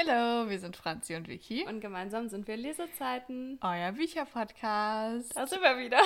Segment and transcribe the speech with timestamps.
[0.00, 1.66] Hallo, wir sind Franzi und Vicky.
[1.66, 3.58] Und gemeinsam sind wir Lesezeiten.
[3.62, 5.36] Euer Bücherpodcast.
[5.36, 6.00] Da sind wir wieder.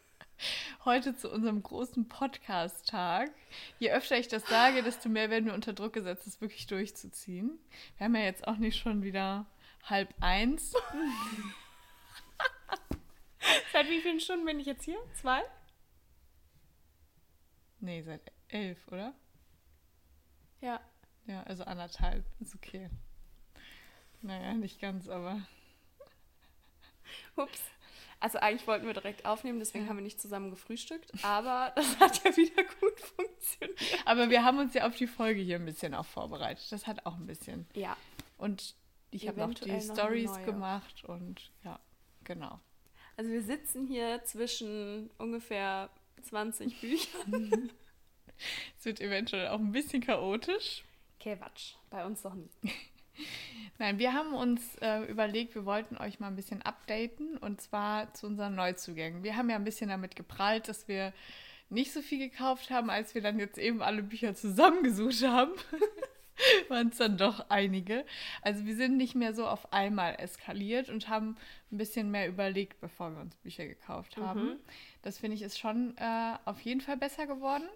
[0.86, 3.30] Heute zu unserem großen Podcast-Tag.
[3.78, 7.58] Je öfter ich das sage, desto mehr werden wir unter Druck gesetzt, das wirklich durchzuziehen.
[7.98, 9.44] Wir haben ja jetzt auch nicht schon wieder
[9.84, 10.72] halb eins.
[13.74, 14.98] seit wie vielen Stunden bin ich jetzt hier?
[15.20, 15.42] Zwei?
[17.80, 19.12] Nee, seit elf, oder?
[20.62, 20.80] Ja.
[21.26, 22.24] Ja, also anderthalb.
[22.40, 22.88] Ist okay.
[24.22, 25.42] Naja, nicht ganz, aber.
[27.36, 27.60] Ups.
[28.20, 32.22] Also eigentlich wollten wir direkt aufnehmen, deswegen haben wir nicht zusammen gefrühstückt, aber das hat
[32.22, 33.80] ja wieder gut funktioniert.
[34.04, 36.70] Aber wir haben uns ja auf die Folge hier ein bisschen auch vorbereitet.
[36.70, 37.66] Das hat auch ein bisschen.
[37.72, 37.96] Ja.
[38.36, 38.74] Und
[39.10, 41.80] ich habe auch die Stories gemacht und ja,
[42.24, 42.60] genau.
[43.16, 45.88] Also wir sitzen hier zwischen ungefähr
[46.22, 47.70] 20 Büchern.
[48.78, 50.84] es wird eventuell auch ein bisschen chaotisch.
[51.18, 52.54] Quatsch, bei uns doch nicht.
[53.78, 58.12] Nein, wir haben uns äh, überlegt, wir wollten euch mal ein bisschen updaten und zwar
[58.12, 59.22] zu unseren Neuzugängen.
[59.22, 61.12] Wir haben ja ein bisschen damit geprallt, dass wir
[61.70, 65.52] nicht so viel gekauft haben, als wir dann jetzt eben alle Bücher zusammengesucht haben.
[66.68, 68.04] waren es dann doch einige.
[68.42, 71.36] Also wir sind nicht mehr so auf einmal eskaliert und haben
[71.70, 74.42] ein bisschen mehr überlegt, bevor wir uns Bücher gekauft haben.
[74.42, 74.56] Mhm.
[75.02, 77.68] Das finde ich ist schon äh, auf jeden Fall besser geworden.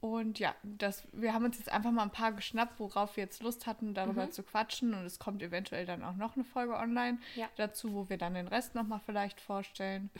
[0.00, 3.42] Und ja, das, wir haben uns jetzt einfach mal ein paar geschnappt, worauf wir jetzt
[3.42, 4.32] Lust hatten, darüber mhm.
[4.32, 4.94] zu quatschen.
[4.94, 7.48] Und es kommt eventuell dann auch noch eine Folge online ja.
[7.56, 10.10] dazu, wo wir dann den Rest nochmal vielleicht vorstellen.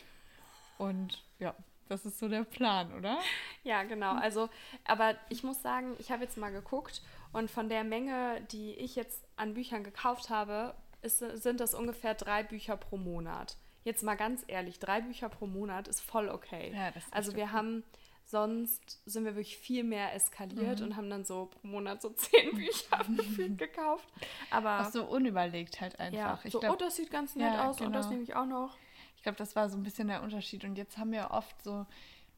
[0.78, 1.54] Und ja,
[1.88, 3.18] das ist so der Plan, oder?
[3.62, 4.14] Ja, genau.
[4.14, 4.48] Also,
[4.84, 7.02] aber ich muss sagen, ich habe jetzt mal geguckt
[7.32, 12.14] und von der Menge, die ich jetzt an Büchern gekauft habe, ist, sind das ungefähr
[12.14, 13.56] drei Bücher pro Monat.
[13.84, 16.72] Jetzt mal ganz ehrlich, drei Bücher pro Monat ist voll okay.
[16.74, 17.52] Ja, also wir okay.
[17.52, 17.84] haben
[18.28, 20.86] Sonst sind wir wirklich viel mehr eskaliert mhm.
[20.86, 24.08] und haben dann so pro Monat so zehn Bücher gefühlt gekauft.
[24.50, 26.18] Aber Auch so unüberlegt halt einfach.
[26.18, 27.86] Ja, ich so, glaub, oh, das sieht ganz nett ja, aus genau.
[27.86, 28.14] und das genau.
[28.14, 28.76] nehme ich auch noch.
[29.14, 30.64] Ich glaube, das war so ein bisschen der Unterschied.
[30.64, 31.86] Und jetzt haben wir oft so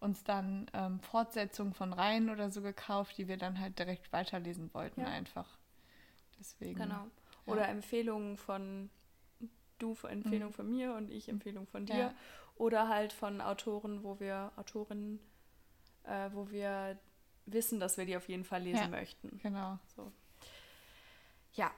[0.00, 4.72] uns dann ähm, Fortsetzungen von Reihen oder so gekauft, die wir dann halt direkt weiterlesen
[4.74, 5.06] wollten, ja.
[5.06, 5.48] einfach.
[6.38, 6.78] Deswegen.
[6.80, 7.06] Genau.
[7.46, 7.66] Oder.
[7.66, 8.90] Empfehlungen von
[9.78, 10.54] du Empfehlung mhm.
[10.54, 12.12] von mir und ich Empfehlung von dir.
[12.56, 15.20] Oder halt von Autoren, wo wir, Autorinnen,
[16.08, 16.98] äh, wo wir
[17.46, 19.38] wissen, dass wir die auf jeden Fall lesen ja, möchten.
[19.42, 19.78] Genau.
[19.96, 20.10] So.
[21.54, 21.70] Ja,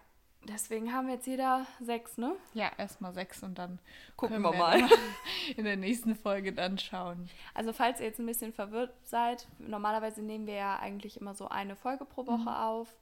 [0.48, 2.34] deswegen haben wir jetzt jeder sechs, ne?
[2.54, 3.78] Ja, erstmal sechs und dann
[4.16, 4.80] gucken wir, wir mal.
[5.56, 7.28] in der nächsten Folge dann schauen.
[7.54, 11.48] Also falls ihr jetzt ein bisschen verwirrt seid, normalerweise nehmen wir ja eigentlich immer so
[11.48, 12.48] eine Folge pro Woche mhm.
[12.48, 12.96] auf.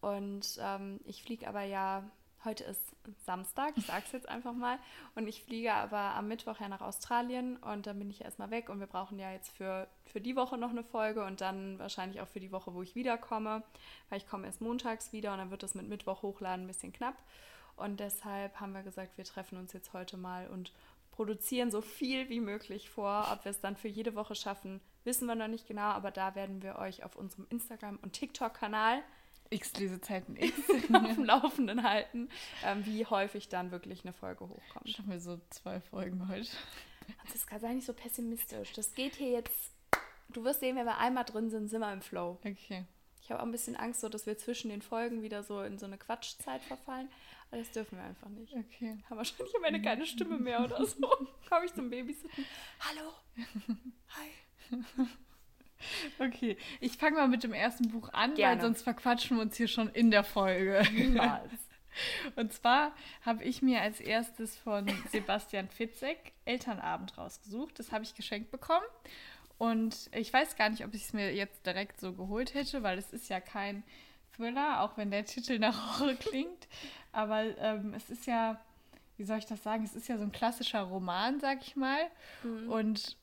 [0.00, 2.04] Und ähm, ich fliege aber ja
[2.48, 2.80] Heute ist
[3.26, 4.78] Samstag, ich sage es jetzt einfach mal.
[5.14, 8.70] Und ich fliege aber am Mittwoch ja nach Australien und dann bin ich erstmal weg
[8.70, 12.22] und wir brauchen ja jetzt für, für die Woche noch eine Folge und dann wahrscheinlich
[12.22, 13.62] auch für die Woche, wo ich wiederkomme,
[14.08, 16.90] weil ich komme erst montags wieder und dann wird das mit Mittwoch hochladen ein bisschen
[16.90, 17.16] knapp.
[17.76, 20.72] Und deshalb haben wir gesagt, wir treffen uns jetzt heute mal und
[21.10, 23.28] produzieren so viel wie möglich vor.
[23.30, 26.34] Ob wir es dann für jede Woche schaffen, wissen wir noch nicht genau, aber da
[26.34, 29.02] werden wir euch auf unserem Instagram- und TikTok-Kanal
[29.50, 30.54] X-Lesezeiten X
[30.92, 32.28] auf dem Laufenden halten,
[32.64, 34.88] ähm, wie häufig dann wirklich eine Folge hochkommt.
[34.88, 36.48] Schaffen wir so zwei Folgen heute.
[37.32, 38.72] Das kann sei nicht so pessimistisch.
[38.72, 39.72] Das geht hier jetzt.
[40.30, 42.38] Du wirst sehen, wenn wir einmal drin sind, sind wir im Flow.
[42.44, 42.84] Okay.
[43.22, 45.78] Ich habe auch ein bisschen Angst, so, dass wir zwischen den Folgen wieder so in
[45.78, 47.10] so eine Quatschzeit verfallen.
[47.50, 48.54] Aber das dürfen wir einfach nicht.
[48.54, 48.98] Okay.
[49.08, 51.06] Haben wahrscheinlich am Ende keine Stimme mehr oder so.
[51.48, 52.44] Komme ich zum Babysitten.
[52.80, 53.12] Hallo.
[54.08, 55.08] Hi.
[56.18, 58.56] Okay, ich fange mal mit dem ersten Buch an, Gerne.
[58.56, 60.82] weil sonst verquatschen wir uns hier schon in der Folge.
[60.92, 61.52] Niemals.
[62.36, 67.78] Und zwar habe ich mir als erstes von Sebastian Fitzek Elternabend rausgesucht.
[67.78, 68.86] Das habe ich geschenkt bekommen.
[69.58, 72.96] Und ich weiß gar nicht, ob ich es mir jetzt direkt so geholt hätte, weil
[72.96, 73.82] es ist ja kein
[74.36, 76.68] Thriller, auch wenn der Titel nach Horror klingt.
[77.12, 78.60] Aber ähm, es ist ja,
[79.16, 82.06] wie soll ich das sagen, es ist ja so ein klassischer Roman, sag ich mal.
[82.44, 82.70] Mhm.
[82.70, 83.16] Und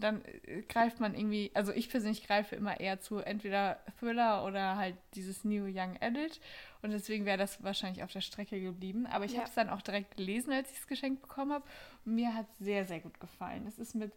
[0.00, 4.76] dann äh, greift man irgendwie, also ich persönlich greife immer eher zu entweder Thriller oder
[4.76, 6.40] halt dieses New Young Adult
[6.82, 9.06] und deswegen wäre das wahrscheinlich auf der Strecke geblieben.
[9.06, 9.38] Aber ich ja.
[9.38, 11.64] habe es dann auch direkt gelesen, als ich es geschenkt bekommen habe.
[12.04, 13.66] Und mir hat es sehr, sehr gut gefallen.
[13.66, 14.12] Es ist mit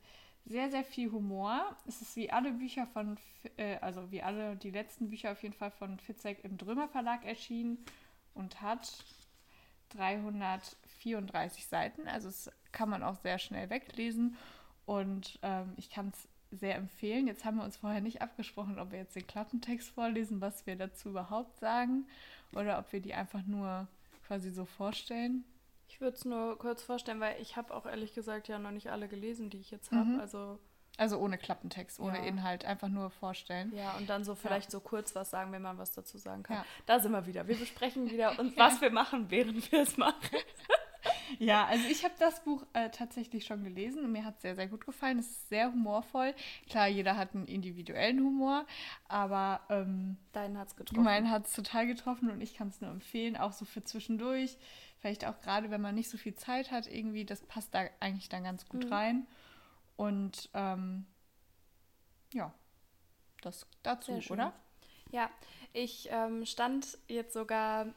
[0.46, 1.76] sehr, sehr viel Humor.
[1.88, 3.18] Es ist wie alle Bücher von,
[3.58, 7.26] äh, also wie alle die letzten Bücher auf jeden Fall von Fitzek im Drömer Verlag
[7.26, 7.84] erschienen
[8.34, 9.04] und hat
[9.90, 12.08] 334 Seiten.
[12.08, 14.38] Also es kann man auch sehr schnell weglesen.
[14.90, 16.28] Und ähm, ich kann es
[16.60, 17.28] sehr empfehlen.
[17.28, 20.76] Jetzt haben wir uns vorher nicht abgesprochen, ob wir jetzt den Klappentext vorlesen, was wir
[20.76, 22.08] dazu überhaupt sagen,
[22.56, 23.88] oder ob wir die einfach nur
[24.26, 25.44] quasi so vorstellen.
[25.88, 28.90] Ich würde es nur kurz vorstellen, weil ich habe auch ehrlich gesagt ja noch nicht
[28.90, 30.06] alle gelesen, die ich jetzt habe.
[30.10, 30.20] Mhm.
[30.22, 30.58] Also
[30.98, 32.24] Also ohne Klappentext, ohne Ja.
[32.26, 33.72] Inhalt, einfach nur vorstellen.
[33.76, 36.58] Ja, und dann so vielleicht so kurz was sagen, wenn man was dazu sagen kann.
[36.58, 36.66] Ja.
[36.88, 37.48] Da sind wir wieder.
[37.48, 40.16] Wir besprechen wieder uns, was wir machen, während wir es machen.
[41.38, 44.56] Ja, also ich habe das Buch äh, tatsächlich schon gelesen und mir hat es sehr,
[44.56, 45.20] sehr gut gefallen.
[45.20, 46.34] Es ist sehr humorvoll.
[46.70, 48.66] Klar, jeder hat einen individuellen Humor,
[49.08, 51.04] aber ähm, Deinen hat's getroffen.
[51.04, 54.58] meinen hat es total getroffen und ich kann es nur empfehlen, auch so für zwischendurch.
[55.00, 58.30] Vielleicht auch gerade, wenn man nicht so viel Zeit hat, irgendwie, das passt da eigentlich
[58.30, 58.94] dann ganz gut Mhm.
[58.94, 59.28] rein.
[59.96, 61.06] Und ähm,
[62.34, 62.54] ja,
[63.42, 64.54] das dazu, oder?
[65.12, 65.30] Ja,
[65.74, 67.88] ich ähm, stand jetzt sogar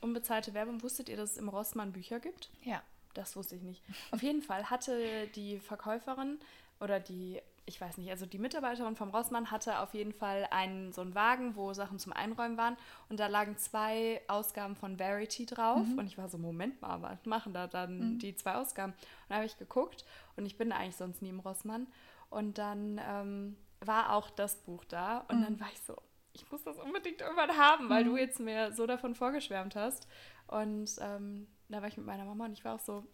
[0.00, 0.82] unbezahlte Werbung.
[0.82, 2.50] Wusstet ihr, dass es im Rossmann Bücher gibt?
[2.64, 2.82] Ja.
[3.14, 3.82] Das wusste ich nicht.
[4.12, 6.38] Auf jeden Fall hatte die Verkäuferin
[6.78, 10.92] oder die, ich weiß nicht, also die Mitarbeiterin vom Rossmann hatte auf jeden Fall einen
[10.92, 12.76] so einen Wagen, wo Sachen zum Einräumen waren
[13.08, 17.24] und da lagen zwei Ausgaben von Verity drauf und ich war so, Moment mal, was
[17.24, 18.92] machen da dann die zwei Ausgaben?
[18.92, 20.04] Und dann habe ich geguckt
[20.36, 21.88] und ich bin eigentlich sonst nie im Rossmann
[22.30, 25.96] und dann ähm, war auch das Buch da und dann war ich so,
[26.32, 30.08] ich muss das unbedingt irgendwann haben, weil du jetzt mir so davon vorgeschwärmt hast.
[30.46, 33.04] Und ähm, da war ich mit meiner Mama und ich war auch so,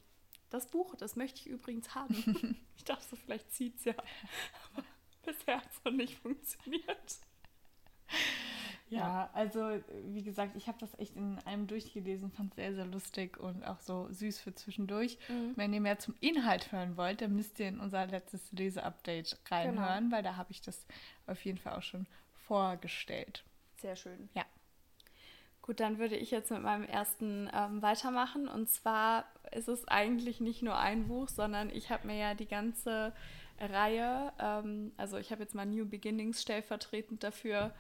[0.51, 2.59] das Buch, das möchte ich übrigens haben.
[2.77, 3.95] ich dachte so, vielleicht zieht's ja.
[4.73, 4.85] Aber
[5.25, 7.19] bisher hat es noch nicht funktioniert.
[8.91, 12.75] Ja, also äh, wie gesagt, ich habe das echt in einem durchgelesen, fand es sehr,
[12.75, 15.19] sehr lustig und auch so süß für zwischendurch.
[15.29, 15.53] Mhm.
[15.57, 20.13] Wenn ihr mehr zum Inhalt hören wollt, dann müsst ihr in unser letztes Leseupdate reinhören,
[20.13, 20.87] weil da habe ich das
[21.27, 22.07] auf jeden Fall auch schon
[22.47, 23.45] vorgestellt.
[23.77, 24.29] Sehr schön.
[24.35, 24.45] Ja.
[25.63, 28.49] Gut, dann würde ich jetzt mit meinem ersten ähm, weitermachen.
[28.49, 32.49] Und zwar ist es eigentlich nicht nur ein Buch, sondern ich habe mir ja die
[32.49, 33.15] ganze
[33.59, 37.73] Reihe, ähm, also ich habe jetzt mal New Beginnings stellvertretend dafür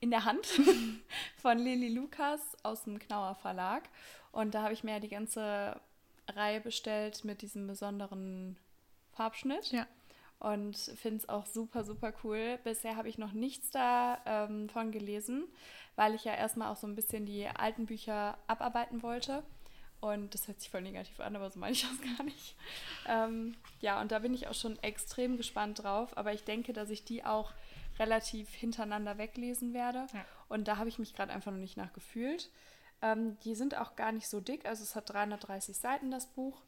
[0.00, 0.46] in der Hand
[1.36, 3.82] von Lili Lukas aus dem Knauer Verlag.
[4.32, 5.80] Und da habe ich mir ja die ganze
[6.28, 8.56] Reihe bestellt mit diesem besonderen
[9.12, 9.72] Farbschnitt.
[9.72, 9.86] Ja.
[10.38, 12.58] Und finde es auch super, super cool.
[12.62, 15.44] Bisher habe ich noch nichts davon von gelesen,
[15.94, 19.42] weil ich ja erstmal auch so ein bisschen die alten Bücher abarbeiten wollte.
[20.00, 22.54] Und das hört sich voll negativ an, aber so meine ich das gar nicht.
[23.08, 26.16] Ähm, ja, und da bin ich auch schon extrem gespannt drauf.
[26.16, 27.52] Aber ich denke, dass ich die auch
[27.98, 30.06] relativ hintereinander weglesen werde.
[30.12, 30.24] Ja.
[30.48, 32.50] Und da habe ich mich gerade einfach noch nicht nachgefühlt.
[33.00, 34.66] Ähm, die sind auch gar nicht so dick.
[34.66, 36.62] Also es hat 330 Seiten, das Buch.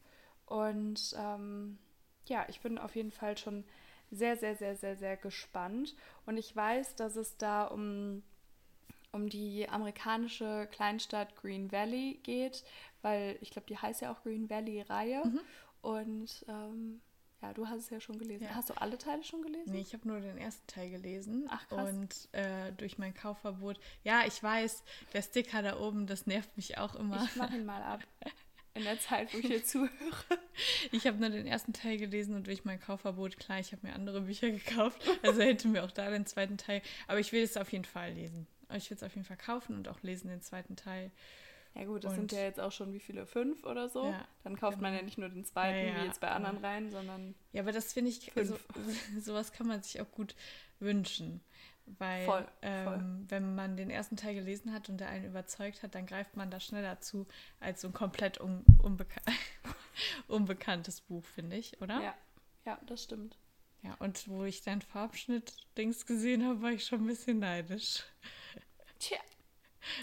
[0.47, 1.77] Und ähm,
[2.27, 3.63] ja, ich bin auf jeden Fall schon
[4.11, 5.95] sehr, sehr, sehr, sehr, sehr gespannt.
[6.25, 8.23] Und ich weiß, dass es da um,
[9.11, 12.63] um die amerikanische Kleinstadt Green Valley geht,
[13.01, 15.23] weil ich glaube, die heißt ja auch Green Valley-Reihe.
[15.81, 17.01] Und ähm,
[17.41, 18.43] ja, du hast es ja schon gelesen.
[18.43, 18.55] Ja.
[18.55, 19.71] Hast du alle Teile schon gelesen?
[19.71, 21.47] Nee, ich habe nur den ersten Teil gelesen.
[21.49, 21.89] Ach, krass.
[21.89, 23.79] Und äh, durch mein Kaufverbot.
[24.03, 24.83] Ja, ich weiß,
[25.13, 27.23] der Sticker da oben, das nervt mich auch immer.
[27.23, 28.01] Ich mache ihn mal ab.
[28.75, 29.89] In der Zeit, wo ich hier zuhöre.
[30.91, 33.93] Ich habe nur den ersten Teil gelesen und durch mein Kaufverbot, klar, ich habe mir
[33.93, 35.01] andere Bücher gekauft.
[35.23, 36.81] Also hätte mir auch da den zweiten Teil.
[37.07, 38.47] Aber ich will es auf jeden Fall lesen.
[38.75, 41.11] Ich will es auf jeden Fall kaufen und auch lesen, den zweiten Teil.
[41.75, 43.25] Ja gut, das Und- sind ja jetzt auch schon wie viele?
[43.25, 44.05] Fünf oder so?
[44.05, 44.99] Ja, Dann kauft man genau.
[45.01, 47.71] ja nicht nur den zweiten, Ja, ja, wie jetzt bei anderen Reihen, sondern Ja, aber
[47.71, 48.57] das finde ich, also,
[49.19, 50.35] sowas kann man sich auch gut
[50.79, 51.41] wünschen.
[51.97, 55.95] Weil, Voll, ähm, wenn man den ersten Teil gelesen hat und der einen überzeugt hat,
[55.95, 57.27] dann greift man da schneller zu
[57.59, 59.21] als so ein komplett un unbeka
[60.27, 62.01] unbekanntes Buch, finde ich, oder?
[62.01, 62.15] ja,
[62.65, 63.37] ja, das stimmt.
[63.81, 68.03] Ja, und wo ich dein Farbschnitt-Dings gesehen habe, war ich schon ein bisschen neidisch.
[68.99, 69.17] Tja.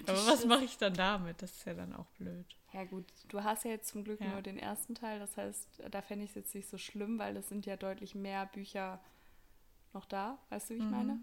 [0.06, 1.42] Aber was mache ich dann damit?
[1.42, 2.46] Das ist ja dann auch blöd.
[2.72, 4.32] Ja gut, du hast ja jetzt zum Glück Ja.
[4.32, 7.36] nur den ersten Teil, das heißt, da fände ich es jetzt nicht so schlimm, weil
[7.36, 9.00] es sind ja deutlich mehr Bücher
[9.92, 10.90] noch da, weißt du, wie ich Mhm.
[10.90, 11.20] meine?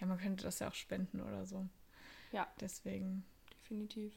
[0.00, 1.66] Ja, man könnte das ja auch spenden oder so.
[2.32, 2.46] Ja.
[2.60, 3.24] Deswegen.
[3.50, 4.14] Definitiv.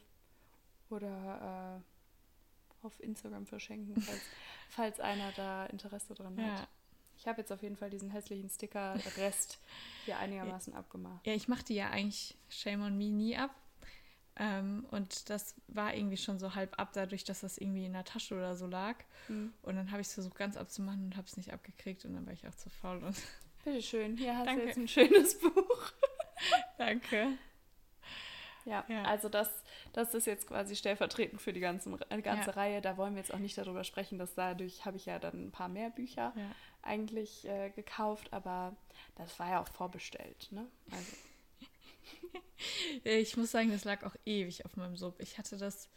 [0.90, 4.22] Oder äh, auf Instagram verschenken, falls,
[4.70, 6.60] falls einer da Interesse dran hat.
[6.60, 6.68] Ja.
[7.18, 9.60] Ich habe jetzt auf jeden Fall diesen hässlichen Sticker-Rest
[10.06, 11.26] hier einigermaßen abgemacht.
[11.26, 13.52] Ja, ich mache die ja eigentlich Shame on Me nie ab.
[14.38, 18.04] Ähm, und das war irgendwie schon so halb ab, dadurch, dass das irgendwie in der
[18.04, 18.98] Tasche oder so lag.
[19.30, 19.54] Mhm.
[19.62, 22.26] Und dann habe ich es versucht ganz abzumachen und habe es nicht abgekriegt und dann
[22.26, 23.02] war ich auch zu faul.
[23.02, 23.16] Und
[23.66, 24.62] Bitteschön, hier hast Danke.
[24.62, 25.92] du jetzt ein schönes Buch.
[26.78, 27.38] danke.
[28.64, 29.04] Ja, Ja.
[29.04, 29.50] also das,
[29.94, 32.56] das ist jetzt quasi stellvertretend für die ganzen, äh, ganze Ja.
[32.56, 32.82] Reihe.
[32.82, 35.52] Da wollen wir jetzt auch nicht darüber sprechen, dass dadurch habe ich ja dann ein
[35.52, 36.52] paar mehr Bücher Ja.
[36.82, 38.76] eigentlich äh, gekauft, aber
[39.16, 40.48] das war ja auch vorbestellt.
[40.52, 40.68] Ne?
[40.92, 41.16] Also,
[43.04, 45.20] Ich muss sagen, das lag auch ewig auf meinem Sub.
[45.20, 45.90] Ich hatte das,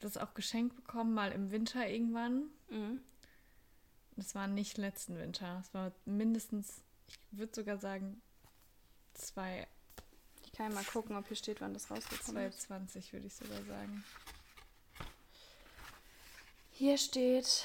[0.00, 2.50] das auch geschenkt bekommen, mal im Winter irgendwann.
[2.70, 3.02] mhm.
[4.16, 5.58] Das war nicht letzten Winter.
[5.60, 8.22] Es war mindestens, ich würde sogar sagen,
[9.14, 9.66] zwei,
[10.44, 12.62] Ich kann ja mal gucken, ob hier steht, wann das rausgekommen ist.
[12.62, 14.04] 2020 würde ich sogar sagen.
[16.70, 17.64] Hier steht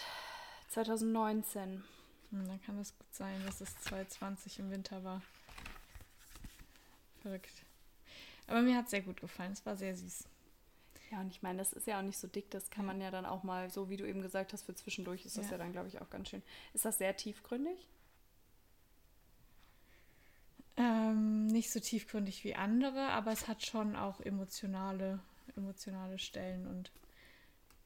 [0.70, 1.84] 2019.
[2.32, 5.22] Hm, dann kann das gut sein, dass es 2020 im Winter war.
[7.22, 7.64] Verrückt.
[8.48, 9.52] Aber mir hat es sehr gut gefallen.
[9.52, 10.26] Es war sehr süß.
[11.12, 12.52] Ja, und ich meine, das ist ja auch nicht so dick.
[12.52, 15.26] Das kann man ja dann auch mal, so wie du eben gesagt hast, für zwischendurch
[15.26, 16.44] ist das ja, ja dann, glaube ich, auch ganz schön.
[16.74, 17.88] Ist das sehr tiefgründig?
[20.78, 25.20] Ähm, nicht so tiefgründig wie andere, aber es hat schon auch emotionale,
[25.56, 26.92] emotionale Stellen und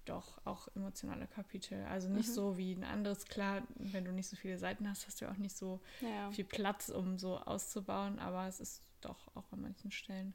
[0.06, 1.84] doch auch emotionale Kapitel.
[1.86, 2.34] Also nicht mhm.
[2.34, 3.26] so wie ein anderes.
[3.26, 6.30] Klar, wenn du nicht so viele Seiten hast, hast du auch nicht so ja.
[6.32, 10.34] viel Platz, um so auszubauen, aber es ist doch auch an manchen Stellen,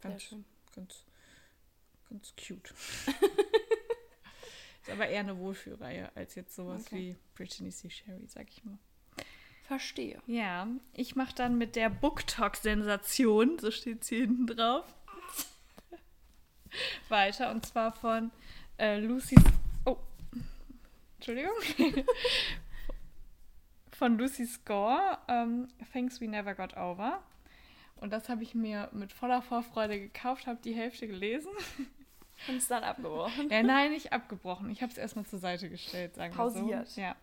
[0.00, 0.44] ganz, schön.
[0.74, 1.04] ganz,
[2.08, 2.72] ganz cute.
[4.82, 6.96] ist aber eher eine Wohlfühlreihe als jetzt sowas okay.
[6.96, 7.90] wie Brittany C.
[7.90, 8.78] Sherry, sag ich mal.
[9.66, 10.22] Verstehe.
[10.26, 14.84] Ja, ich mache dann mit der BookTok-Sensation, so steht es hier hinten drauf,
[17.08, 17.50] weiter.
[17.50, 18.30] Und zwar von
[18.78, 19.34] äh, Lucy.
[19.84, 19.96] Oh,
[21.16, 21.54] Entschuldigung.
[23.90, 27.22] von Lucy Score, ähm, Things We Never Got Over.
[27.96, 31.50] Und das habe ich mir mit voller Vorfreude gekauft, habe die Hälfte gelesen.
[32.48, 33.48] Und es dann abgebrochen?
[33.50, 34.70] Ja, nein, nicht abgebrochen.
[34.70, 36.66] Ich habe es erstmal zur Seite gestellt, sagen Pausiert.
[36.66, 37.00] wir so.
[37.00, 37.16] Ja.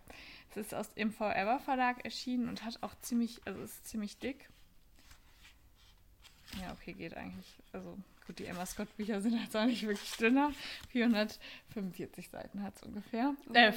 [0.50, 4.50] Es ist aus im Forever Verlag erschienen und hat auch ziemlich, also ist ziemlich dick.
[6.62, 7.60] Ja, okay, geht eigentlich.
[7.72, 10.51] Also gut, die Emma Scott Bücher sind halt auch nicht wirklich dünner.
[10.89, 13.36] 445 Seiten hat es ungefähr.
[13.50, 13.68] Okay.
[13.68, 13.74] Äh,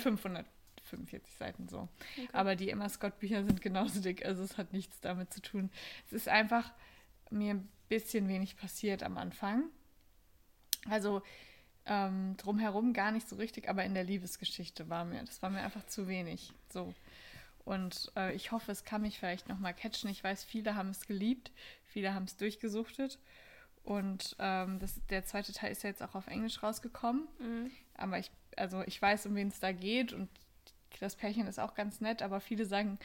[0.86, 1.88] 545 Seiten so.
[2.16, 2.28] Okay.
[2.32, 5.70] Aber die Emma Scott Bücher sind genauso dick, also es hat nichts damit zu tun.
[6.06, 6.72] Es ist einfach
[7.30, 9.64] mir ein bisschen wenig passiert am Anfang.
[10.88, 11.22] Also
[11.86, 15.60] ähm, drumherum gar nicht so richtig, aber in der Liebesgeschichte war mir, das war mir
[15.60, 16.52] einfach zu wenig.
[16.68, 16.94] So.
[17.64, 20.10] Und äh, ich hoffe, es kann mich vielleicht nochmal catchen.
[20.10, 21.50] Ich weiß, viele haben es geliebt,
[21.84, 23.18] viele haben es durchgesuchtet.
[23.82, 27.26] Und ähm, das, der zweite Teil ist ja jetzt auch auf Englisch rausgekommen.
[27.38, 27.70] Mhm.
[27.96, 30.28] Aber ich, also ich weiß, um wen es da geht und
[31.00, 32.98] das Pärchen ist auch ganz nett, aber viele sagen,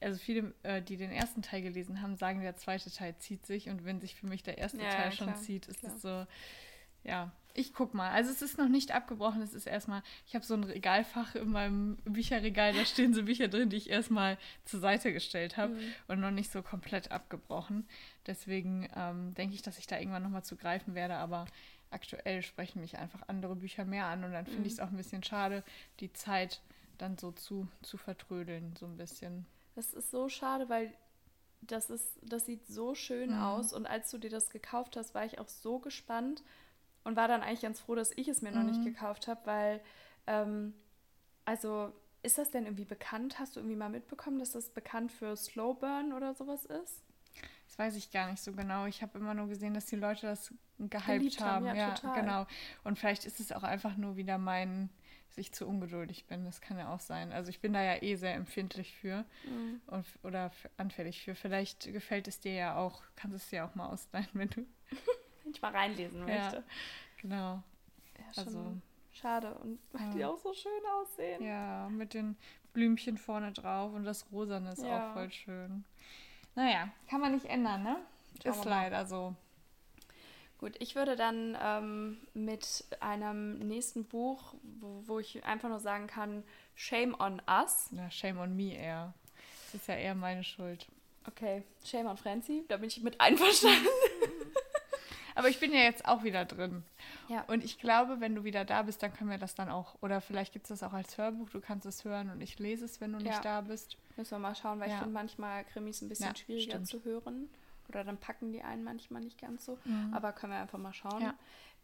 [0.00, 3.68] also viele, äh, die den ersten Teil gelesen haben, sagen, der zweite Teil zieht sich
[3.68, 6.26] und wenn sich für mich der erste ja, Teil ja, schon zieht, ist es so,
[7.02, 8.10] ja, ich guck mal.
[8.10, 11.48] Also es ist noch nicht abgebrochen, es ist erstmal, ich habe so ein Regalfach in
[11.48, 15.92] meinem Bücherregal, da stehen so Bücher drin, die ich erstmal zur Seite gestellt habe mhm.
[16.08, 17.88] und noch nicht so komplett abgebrochen.
[18.26, 21.46] Deswegen ähm, denke ich, dass ich da irgendwann nochmal zu greifen werde, aber
[21.90, 24.66] aktuell sprechen mich einfach andere Bücher mehr an und dann finde mhm.
[24.66, 25.64] ich es auch ein bisschen schade,
[26.00, 26.60] die Zeit
[26.98, 29.46] dann so zu, zu vertrödeln, so ein bisschen.
[29.74, 30.92] Das ist so schade, weil
[31.60, 33.42] das ist, das sieht so schön mhm.
[33.42, 36.42] aus und als du dir das gekauft hast, war ich auch so gespannt
[37.04, 38.56] und war dann eigentlich ganz froh, dass ich es mir mhm.
[38.56, 38.86] noch nicht mhm.
[38.86, 39.80] gekauft habe, weil,
[40.26, 40.74] ähm,
[41.44, 43.38] also ist das denn irgendwie bekannt?
[43.38, 47.02] Hast du irgendwie mal mitbekommen, dass das bekannt für Slow Burn oder sowas ist?
[47.68, 48.86] Das weiß ich gar nicht so genau.
[48.86, 51.66] Ich habe immer nur gesehen, dass die Leute das gehypt haben.
[51.66, 51.76] haben.
[51.76, 52.46] Ja, ja genau.
[52.84, 54.90] Und vielleicht ist es auch einfach nur wieder mein,
[55.28, 56.44] dass ich zu ungeduldig bin.
[56.44, 57.32] Das kann ja auch sein.
[57.32, 59.80] Also ich bin da ja eh sehr empfindlich für mhm.
[59.86, 61.34] und, oder anfällig für.
[61.34, 63.02] Vielleicht gefällt es dir ja auch.
[63.16, 64.66] Kannst es dir auch mal ausleihen, wenn du
[65.42, 66.56] wenn ich mal reinlesen möchte.
[66.56, 66.62] Ja,
[67.20, 67.62] genau.
[68.18, 68.76] Ja, also
[69.12, 69.54] schade.
[69.54, 70.12] Und weil ja.
[70.12, 71.42] die auch so schön aussehen.
[71.42, 72.36] Ja, mit den
[72.72, 75.10] Blümchen vorne drauf und das Rosane ist ja.
[75.10, 75.84] auch voll schön.
[76.54, 77.96] Naja, kann man nicht ändern, ne?
[78.42, 79.34] Schauen ist leider so.
[80.66, 86.08] Gut, ich würde dann ähm, mit einem nächsten Buch, wo, wo, ich einfach nur sagen
[86.08, 86.42] kann,
[86.74, 87.88] Shame on Us.
[87.92, 89.14] Ja, Shame on Me eher.
[89.66, 90.88] Das ist ja eher meine Schuld.
[91.24, 93.86] Okay, Shame on Francie, da bin ich mit einverstanden.
[95.36, 96.82] Aber ich bin ja jetzt auch wieder drin.
[97.28, 97.42] Ja.
[97.42, 99.94] Und ich glaube, wenn du wieder da bist, dann können wir das dann auch.
[100.02, 101.48] Oder vielleicht gibt es das auch als Hörbuch.
[101.50, 103.30] Du kannst es hören und ich lese es, wenn du ja.
[103.30, 103.98] nicht da bist.
[104.16, 104.96] Müssen wir mal schauen, weil ja.
[104.96, 106.88] ich finde manchmal Krimis ein bisschen schwieriger stimmt.
[106.88, 107.50] zu hören.
[107.88, 109.78] Oder dann packen die einen manchmal nicht ganz so.
[109.84, 110.12] Mhm.
[110.14, 111.32] Aber können wir einfach mal schauen.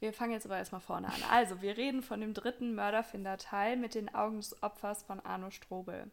[0.01, 1.23] Wir fangen jetzt aber erstmal vorne an.
[1.31, 6.11] Also, wir reden von dem dritten Mörderfinder-Teil mit den Augen des Opfers von Arno Strobel.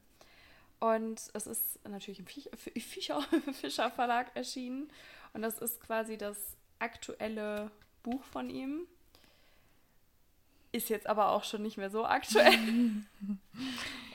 [0.80, 2.28] Und es ist natürlich im
[2.82, 3.22] Fischer,
[3.54, 4.92] Fischer Verlag erschienen.
[5.34, 7.72] Und das ist quasi das aktuelle
[8.04, 8.88] Buch von ihm.
[10.72, 12.58] Ist jetzt aber auch schon nicht mehr so aktuell.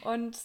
[0.05, 0.39] Und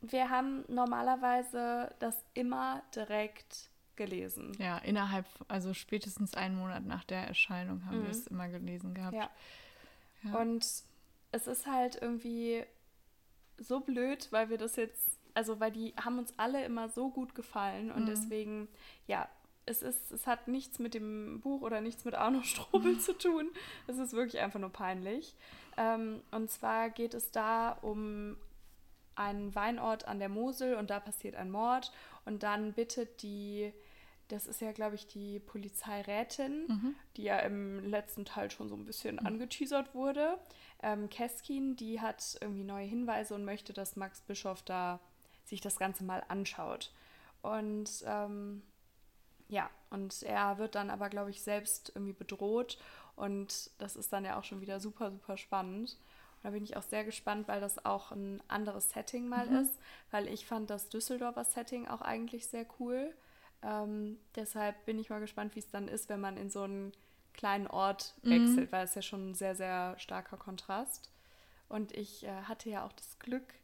[0.00, 4.52] wir haben normalerweise das immer direkt gelesen.
[4.58, 8.02] Ja, innerhalb, also spätestens einen Monat nach der Erscheinung haben mhm.
[8.04, 9.14] wir es immer gelesen gehabt.
[9.14, 9.30] Ja.
[10.24, 10.38] ja.
[10.38, 10.64] Und
[11.32, 12.64] es ist halt irgendwie
[13.58, 17.34] so blöd, weil wir das jetzt, also weil die haben uns alle immer so gut
[17.34, 18.06] gefallen und mhm.
[18.06, 18.68] deswegen,
[19.06, 19.28] ja,
[19.64, 23.50] es, ist, es hat nichts mit dem Buch oder nichts mit Arno Strobel zu tun.
[23.86, 25.34] Es ist wirklich einfach nur peinlich.
[25.76, 28.36] Ähm, und zwar geht es da um
[29.14, 31.92] einen Weinort an der Mosel und da passiert ein Mord
[32.24, 33.72] und dann bittet die,
[34.28, 36.94] das ist ja, glaube ich, die Polizeirätin, Mhm.
[37.16, 40.38] die ja im letzten Teil schon so ein bisschen angeteasert wurde.
[40.82, 45.00] Ähm, Keskin, die hat irgendwie neue Hinweise und möchte, dass Max Bischof da
[45.44, 46.92] sich das Ganze mal anschaut.
[47.42, 48.62] Und ähm,
[49.48, 52.78] ja, und er wird dann aber, glaube ich, selbst irgendwie bedroht.
[53.16, 55.98] Und das ist dann ja auch schon wieder super, super spannend.
[56.42, 59.78] Da bin ich auch sehr gespannt, weil das auch ein anderes Setting mal ist.
[60.10, 63.14] Weil ich fand das Düsseldorfer Setting auch eigentlich sehr cool.
[63.62, 66.92] Ähm, deshalb bin ich mal gespannt, wie es dann ist, wenn man in so einen
[67.32, 71.10] kleinen Ort wechselt, weil es ja schon ein sehr, sehr starker Kontrast.
[71.68, 73.54] Und ich äh, hatte ja auch das Glück,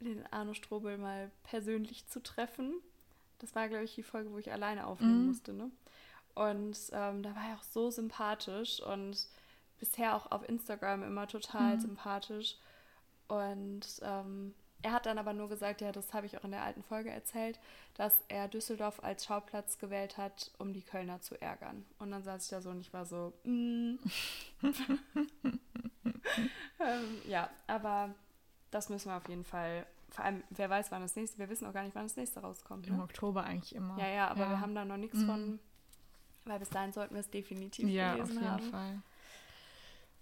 [0.00, 2.74] den Arno Strobel mal persönlich zu treffen.
[3.38, 5.52] Das war, glaube ich, die Folge, wo ich alleine aufnehmen musste.
[5.52, 5.70] Ne?
[6.34, 9.26] Und ähm, da war er auch so sympathisch und
[9.78, 12.56] bisher auch auf Instagram immer total sympathisch.
[13.28, 16.62] Und ähm, er hat dann aber nur gesagt, ja, das habe ich auch in der
[16.62, 17.58] alten Folge erzählt,
[17.94, 21.84] dass er Düsseldorf als Schauplatz gewählt hat, um die Kölner zu ärgern.
[21.98, 23.96] Und dann saß ich da so und ich war so, mm.
[26.80, 28.14] ähm, ja, aber
[28.70, 31.66] das müssen wir auf jeden Fall, vor allem, wer weiß, wann das nächste, wir wissen
[31.66, 32.86] auch gar nicht, wann das nächste rauskommt.
[32.86, 33.02] Im Ne?
[33.02, 33.98] Oktober eigentlich immer.
[33.98, 34.50] Ja, ja, aber Ja.
[34.50, 35.26] wir haben da noch nichts Mhm.
[35.26, 35.58] von,
[36.44, 38.70] weil bis dahin sollten wir es definitiv Ja, auf gelesen jeden haben.
[38.70, 39.02] Fall.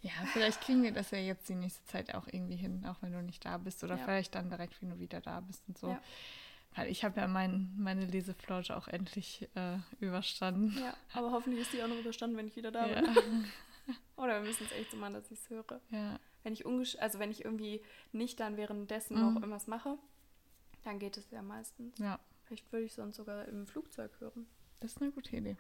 [0.02, 3.12] Ja, vielleicht kriegen wir das ja jetzt die nächste Zeit auch irgendwie hin, auch wenn
[3.12, 3.82] du nicht da bist.
[3.82, 4.04] Oder Ja.
[4.04, 5.88] vielleicht dann direkt, wenn du wieder da bist und so.
[5.90, 6.00] Ja.
[6.74, 10.76] Weil ich habe ja mein, meine Leseflaute auch endlich äh, überstanden.
[10.78, 13.00] Ja, aber hoffentlich ist die auch noch überstanden, wenn ich wieder da Ja.
[13.00, 13.50] bin.
[14.16, 15.80] Oder wir müssen es echt so machen, dass ich es höre.
[15.90, 16.18] ja.
[16.42, 19.20] Wenn ich ungesch also wenn ich irgendwie nicht dann währenddessen Mhm.
[19.22, 19.98] noch irgendwas mache,
[20.84, 21.98] dann geht es ja meistens.
[21.98, 24.46] ja, Vielleicht würde ich sonst sogar im Flugzeug hören.
[24.80, 25.56] das ist eine gute Idee.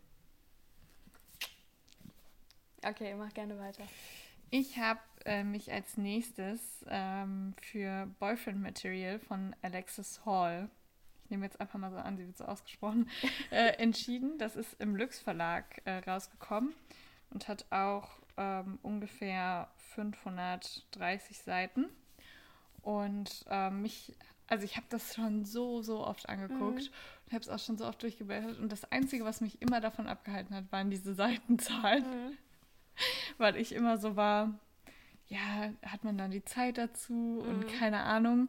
[2.84, 3.82] Okay, mach gerne weiter.
[4.58, 10.70] Ich habe äh, mich als nächstes ähm, für Boyfriend Material von Alexis Hall,
[11.24, 13.10] ich nehme jetzt einfach mal so an, sie wird so ausgesprochen,
[13.50, 14.38] äh, entschieden.
[14.38, 16.72] Das ist im Lux Verlag äh, rausgekommen
[17.28, 18.08] und hat auch
[18.38, 21.84] ähm, ungefähr 530 Seiten.
[22.80, 24.14] Und ähm, mich,
[24.46, 26.90] also ich habe das schon so, so oft angeguckt
[27.26, 28.58] und habe es auch schon so oft durchgeblättert.
[28.58, 32.38] Und das Einzige, was mich immer davon abgehalten hat, waren diese Seitenzahlen
[33.38, 34.58] weil ich immer so war,
[35.28, 38.48] ja, hat man dann die Zeit dazu und keine Ahnung.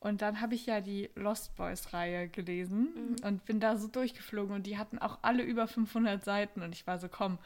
[0.00, 4.66] Und dann habe ich ja die Lost Boys-Reihe gelesen und bin da so durchgeflogen und
[4.66, 7.38] die hatten auch alle über 500 Seiten und ich war so, komm,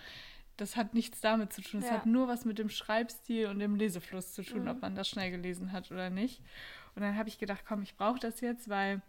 [0.57, 1.81] das hat nichts damit zu tun.
[1.81, 1.93] Es Ja.
[1.93, 5.31] hat nur was mit dem Schreibstil und dem Lesefluss zu tun, ob man das schnell
[5.31, 6.41] gelesen hat oder nicht.
[6.97, 9.03] Und dann habe ich gedacht, komm, ich brauche das jetzt, weil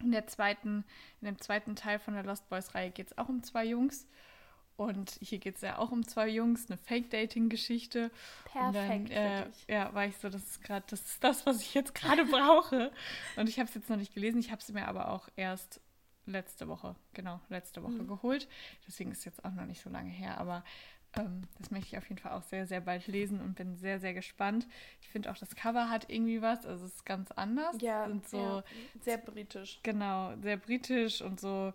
[0.00, 0.84] in der zweiten,
[1.22, 4.06] in dem zweiten Teil von der Lost Boys-Reihe geht es auch um zwei Jungs.
[4.78, 8.12] Und hier geht es ja auch um zwei Jungs, eine Fake-Dating-Geschichte.
[8.54, 9.64] Und dann, Perfekt äh, für dich.
[9.68, 12.92] Ja, war ich so, das ist gerade, das ist das, was ich jetzt gerade brauche.
[13.36, 15.80] Und ich habe es jetzt noch nicht gelesen, ich habe es mir aber auch erst
[16.26, 18.06] letzte Woche, genau, letzte Woche Mhm.
[18.06, 18.48] geholt.
[18.86, 20.62] Deswegen ist es jetzt auch noch nicht so lange her, aber
[21.16, 23.98] ähm, das möchte ich auf jeden Fall auch sehr, sehr bald lesen und bin sehr,
[23.98, 24.68] sehr gespannt.
[25.00, 27.76] Ich finde auch, das Cover hat irgendwie was, also es ist ganz anders.
[27.80, 28.62] Ja, Sind so, ja,
[29.00, 29.80] sehr britisch.
[29.82, 31.72] Genau, sehr britisch und so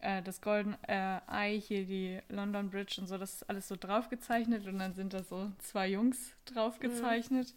[0.00, 3.76] äh, das Golden äh, Eye, hier die London Bridge und so, das ist alles so
[3.76, 7.54] draufgezeichnet und dann sind da so zwei Jungs draufgezeichnet.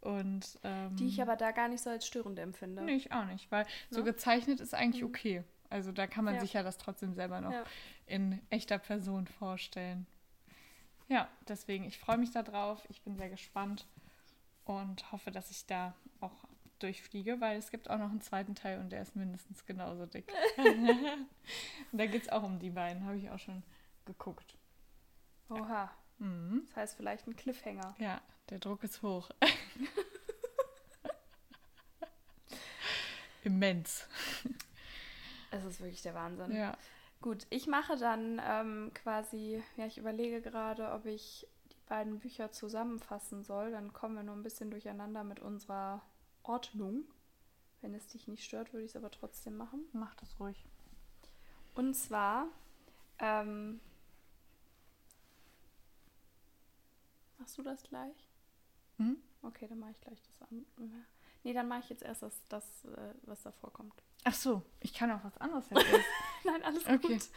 [0.00, 2.82] Und ähm, Die ich aber da gar nicht so als störend empfinde.
[2.82, 4.04] nee, ich auch nicht, weil so Ne?
[4.04, 5.42] gezeichnet ist eigentlich okay.
[5.68, 6.40] Also da kann man Ja.
[6.40, 7.64] sich ja das trotzdem selber noch Ja.
[8.06, 10.06] in echter Person vorstellen.
[11.08, 12.84] Ja, deswegen, ich freue mich da drauf.
[12.88, 13.86] Ich bin sehr gespannt
[14.64, 16.44] und hoffe, dass ich da auch
[16.78, 20.32] durchfliege, weil es gibt auch noch einen zweiten Teil und der ist mindestens genauso dick.
[21.92, 23.62] da geht es auch um die beiden, habe ich auch schon
[24.04, 24.56] geguckt.
[25.48, 25.90] Oha.
[26.18, 26.62] Mhm.
[26.66, 27.94] Das heißt vielleicht ein Cliffhanger.
[27.98, 29.30] Ja, der Druck ist hoch.
[33.44, 34.08] Immens.
[35.50, 36.54] Es ist wirklich der Wahnsinn.
[36.54, 36.76] Ja.
[37.20, 42.50] Gut, ich mache dann ähm, quasi, ja, ich überlege gerade, ob ich die beiden Bücher
[42.50, 43.70] zusammenfassen soll.
[43.70, 46.02] Dann kommen wir nur ein bisschen durcheinander mit unserer
[46.48, 47.04] Ordnung.
[47.80, 49.84] Wenn es dich nicht stört, würde ich es aber trotzdem machen.
[49.92, 50.64] Mach das ruhig.
[51.74, 52.48] Und zwar,
[53.18, 53.80] ähm,
[57.38, 58.28] machst du das gleich?
[58.96, 59.18] Hm?
[59.42, 60.64] Okay, dann mache ich gleich das an.
[61.46, 63.94] Nee, dann mache ich jetzt erst das, das äh, was da vorkommt.
[64.24, 66.04] Ach so, ich kann auch was anderes erzählen.
[66.44, 66.98] Nein, alles Okay.
[66.98, 67.28] gut.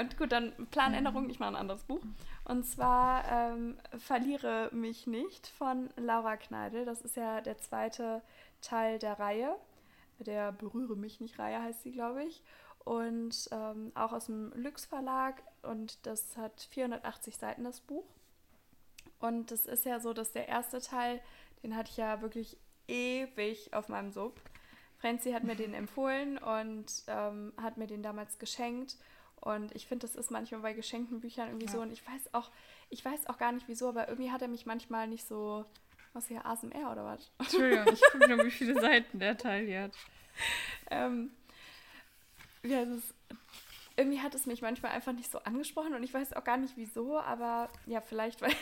[0.00, 1.98] Und gut, dann Planänderung, ich mache ein anderes Buch.
[2.44, 6.84] Und zwar ähm, Verliere mich nicht von Laura Kneidel.
[6.84, 8.22] Das ist ja der zweite
[8.60, 9.56] Teil der Reihe.
[10.20, 12.44] Der Berühre mich nicht Reihe heißt sie, glaube ich.
[12.84, 15.42] Und ähm, auch aus dem Lüx Verlag.
[15.62, 18.06] Und das hat 480 Seiten, das Buch.
[19.18, 21.20] Und das ist ja so, dass der erste Teil,
[21.64, 22.56] den hatte ich ja wirklich
[22.88, 24.40] ewig auf meinem Sub.
[25.00, 28.96] Franzi hat mir den empfohlen und ähm, hat mir den damals geschenkt.
[29.40, 31.72] Und ich finde, das ist manchmal bei geschenkten Büchern irgendwie Ja.
[31.72, 31.80] so.
[31.80, 32.50] Und ich weiß auch,
[32.90, 35.64] ich weiß auch gar nicht wieso, aber irgendwie hat er mich manchmal nicht so.
[36.14, 37.30] Was hier, ASMR oder was?
[37.38, 39.92] Entschuldigung, ich gucke nur, wie viele Seiten der Teil hier hat.
[40.90, 41.30] ähm,
[42.64, 43.14] ja, es ist,
[43.94, 46.76] irgendwie hat es mich manchmal einfach nicht so angesprochen und ich weiß auch gar nicht
[46.76, 48.54] wieso, aber ja, vielleicht, weil,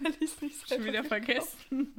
[0.00, 1.92] weil ich es nicht so Schon wieder vergessen.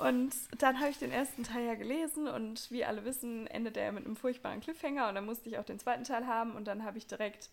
[0.00, 3.92] Und dann habe ich den ersten Teil ja gelesen und wie alle wissen, endet er
[3.92, 6.84] mit einem furchtbaren Cliffhanger und dann musste ich auch den zweiten Teil haben und dann
[6.84, 7.50] habe ich direkt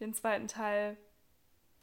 [0.00, 0.96] den zweiten Teil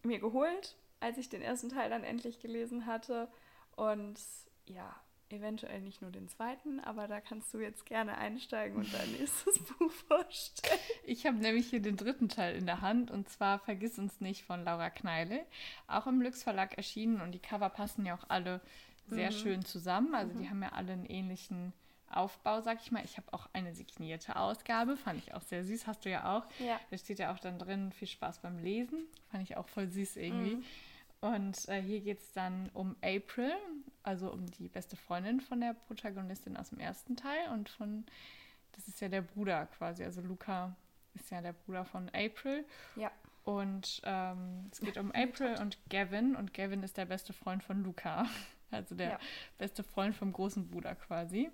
[0.02, 3.28] mir geholt, als ich den ersten Teil dann endlich gelesen hatte.
[3.76, 4.20] Und
[4.66, 4.96] ja,
[5.30, 9.60] eventuell nicht nur den zweiten, aber da kannst du jetzt gerne einsteigen und dein nächstes
[9.60, 10.80] Buch vorstellen.
[11.04, 14.46] Ich habe nämlich hier den dritten Teil in der Hand und zwar Vergiss uns nicht
[14.46, 15.46] von Laura Kneile.
[15.88, 18.62] Auch im Lüx Verlag erschienen und die Cover passen ja auch alle
[19.08, 19.36] sehr Mhm.
[19.36, 20.14] schön zusammen.
[20.16, 21.74] Also die haben ja alle einen ähnlichen
[22.10, 23.04] Aufbau, sag ich mal.
[23.04, 26.46] Ich habe auch eine signierte Ausgabe, fand ich auch sehr süß, hast du ja auch.
[26.60, 26.80] Ja.
[26.90, 29.06] Da steht ja auch dann drin, viel Spaß beim Lesen.
[29.30, 30.56] Fand ich auch voll süß irgendwie.
[30.58, 30.64] Mhm.
[31.20, 33.52] Und äh, hier geht es dann um April,
[34.04, 38.06] also um die beste Freundin von der Protagonistin aus dem ersten Teil und von,
[38.74, 40.76] das ist ja der Bruder quasi, also Luca
[41.16, 42.64] ist ja der Bruder von April.
[42.96, 43.12] Ja.
[43.46, 47.84] Und ähm, es geht um April und Gavin und Gavin ist der beste Freund von
[47.84, 48.28] Luca,
[48.72, 49.20] also der Ja.
[49.58, 51.50] beste Freund vom großen Bruder quasi.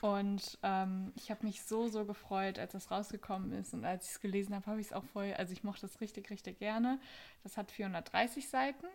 [0.00, 3.72] Und ähm, ich habe mich so, so gefreut, als das rausgekommen ist.
[3.72, 6.00] Und als ich es gelesen habe, habe ich es auch voll, also ich mochte es
[6.00, 7.00] richtig, richtig gerne.
[7.42, 8.86] Das hat 430 Seiten,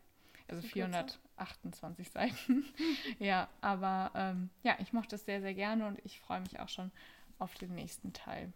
[0.48, 1.08] also Bisschen kürzer.
[1.38, 2.66] 428 Seiten.
[3.20, 6.70] ja, aber ähm, ja, ich mochte es sehr, sehr gerne und ich freue mich auch
[6.70, 6.92] schon
[7.40, 8.54] auf den nächsten Teil.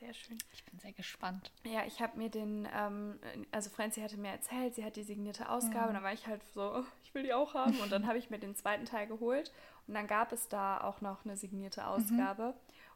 [0.00, 0.36] Sehr schön.
[0.52, 1.50] Ich bin sehr gespannt.
[1.64, 3.18] Ja, ich habe mir den, ähm,
[3.50, 5.88] also Franzi hatte mir erzählt, sie hat die signierte Ausgabe Mhm.
[5.88, 7.78] und dann war ich halt so, oh, ich will die auch haben.
[7.80, 9.52] Und dann habe ich mir den zweiten Teil geholt
[9.86, 12.54] und dann gab es da auch noch eine signierte Ausgabe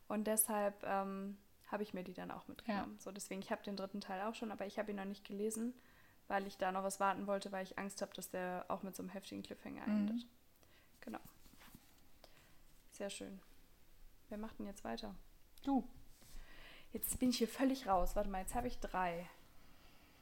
[0.08, 2.98] und deshalb ähm, habe ich mir die dann auch mitgenommen.
[3.00, 5.24] So, deswegen, ich habe den dritten Teil auch schon, aber ich habe ihn noch nicht
[5.24, 5.72] gelesen,
[6.28, 8.94] weil ich da noch was warten wollte, weil ich Angst habe, dass der auch mit
[8.94, 9.96] so einem heftigen Cliffhanger Mhm.
[10.08, 10.26] endet.
[11.00, 11.20] Genau.
[12.92, 13.40] Sehr schön.
[14.28, 15.14] Wer macht denn jetzt weiter?
[15.62, 15.88] Du.
[16.92, 18.16] Jetzt bin ich hier völlig raus.
[18.16, 19.26] Warte mal, jetzt habe ich drei.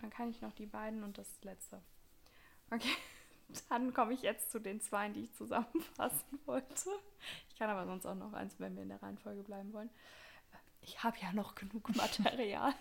[0.00, 1.80] Dann kann ich noch die beiden und das letzte.
[2.70, 2.92] Okay,
[3.68, 6.90] dann komme ich jetzt zu den zwei, die ich zusammenfassen wollte.
[7.48, 9.90] Ich kann aber sonst auch noch eins, wenn wir in der Reihenfolge bleiben wollen.
[10.82, 12.72] Ich habe ja noch genug Material.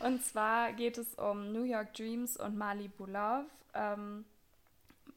[0.00, 3.46] Und zwar geht es um New York Dreams und Malibu Love.
[3.74, 4.24] Ähm,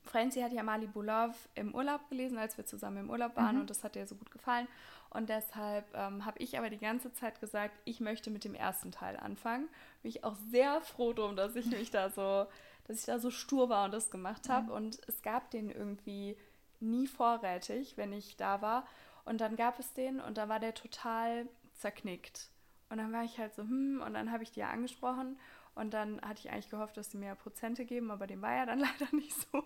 [0.03, 3.61] Franzi hat ja Malibu Love im Urlaub gelesen, als wir zusammen im Urlaub waren Mhm.
[3.61, 4.67] und das hat ihr so gut gefallen.
[5.11, 8.91] Und deshalb ähm, habe ich aber die ganze Zeit gesagt, ich möchte mit dem ersten
[8.91, 9.67] Teil anfangen.
[10.01, 12.47] Bin ich auch sehr froh drum, dass ich mich da so,
[12.87, 14.71] dass ich da so stur war und das gemacht habe.
[14.71, 16.37] Und es gab den irgendwie
[16.79, 18.87] nie vorrätig, wenn ich da war.
[19.25, 22.49] Und dann gab es den und da war der total zerknickt.
[22.89, 25.37] Und dann war ich halt so, hm, und dann habe ich die ja angesprochen.
[25.75, 28.65] Und dann hatte ich eigentlich gehofft, dass sie mir Prozente geben, aber dem war ja
[28.65, 29.59] dann leider nicht so.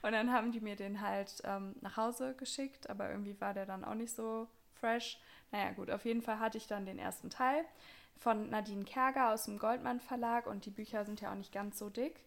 [0.00, 3.66] Und dann haben die mir den halt ähm, nach Hause geschickt, aber irgendwie war der
[3.66, 4.48] dann auch nicht so
[4.80, 5.18] fresh.
[5.52, 7.64] Naja, gut, auf jeden Fall hatte ich dann den ersten Teil
[8.18, 11.78] von Nadine Kerger aus dem Goldmann Verlag und die Bücher sind ja auch nicht ganz
[11.78, 12.24] so dick.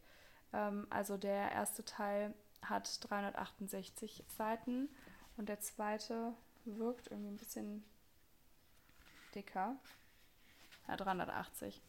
[0.53, 4.89] Ähm, also der erste Teil hat 368 Seiten
[5.37, 6.33] und der zweite
[6.65, 7.83] wirkt irgendwie ein bisschen
[9.33, 9.75] dicker.
[10.87, 11.81] Ja, 380.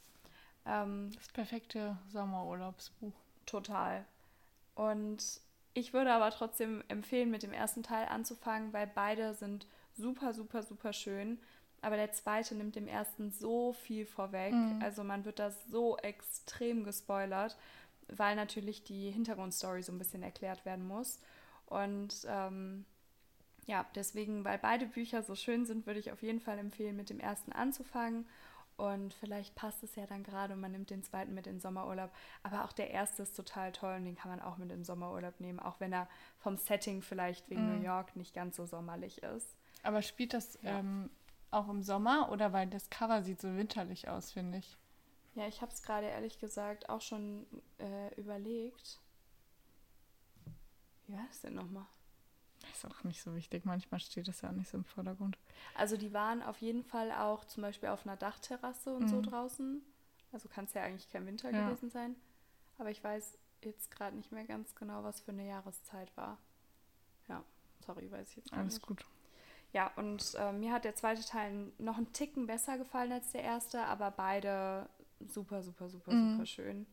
[0.66, 3.14] Ähm, Das perfekte Sommerurlaubsbuch.
[3.46, 4.05] Total.
[4.75, 5.40] Und
[5.75, 9.66] ich würde aber trotzdem empfehlen, mit dem ersten Teil anzufangen, weil beide sind
[10.00, 11.38] super, super, super schön.
[11.82, 14.52] Aber der zweite nimmt dem ersten so viel vorweg.
[14.52, 14.80] Mhm.
[14.82, 17.56] Also man wird da so extrem gespoilert,
[18.08, 21.20] weil natürlich die Hintergrundstory so ein bisschen erklärt werden muss.
[21.66, 22.84] Und ähm,
[23.66, 27.08] ja, deswegen, weil beide Bücher so schön sind, würde ich auf jeden Fall empfehlen, mit
[27.08, 28.26] dem ersten anzufangen.
[28.81, 31.61] Und vielleicht passt es ja dann gerade und man nimmt den zweiten mit in den
[31.61, 32.11] Sommerurlaub.
[32.43, 34.85] Aber auch der erste ist total toll und den kann man auch mit in den
[34.85, 37.79] Sommerurlaub nehmen, auch wenn er vom Setting vielleicht wegen Mhm.
[37.81, 39.55] New York nicht ganz so sommerlich ist.
[39.83, 40.79] Aber spielt das Ja.
[40.79, 41.11] ähm,
[41.51, 44.77] auch im Sommer oder weil das Cover sieht so winterlich aus, finde ich.
[45.35, 47.47] Ja, ich habe es gerade ehrlich gesagt auch schon
[47.79, 49.01] äh, überlegt.
[51.07, 51.87] Wie war das denn nochmal?
[52.73, 53.64] Ist auch nicht so wichtig.
[53.64, 55.38] Manchmal steht das ja auch nicht so im Vordergrund.
[55.75, 59.23] Also die waren auf jeden Fall auch zum Beispiel auf einer Dachterrasse und so Mhm.
[59.23, 59.83] draußen.
[60.33, 61.66] Also kann es ja eigentlich kein Winter Ja.
[61.66, 62.16] gewesen sein.
[62.79, 66.38] Aber ich weiß jetzt gerade nicht mehr ganz genau, was für eine Jahreszeit war.
[67.29, 67.44] Ja,
[67.85, 68.87] sorry, weiß ich jetzt Alles nicht.
[68.87, 69.05] gut.
[69.73, 73.42] Ja, und äh, mir hat der zweite Teil noch einen Ticken besser gefallen als der
[73.42, 74.88] erste, aber beide
[75.29, 76.31] super, super, super, Mhm.
[76.33, 76.87] super schön.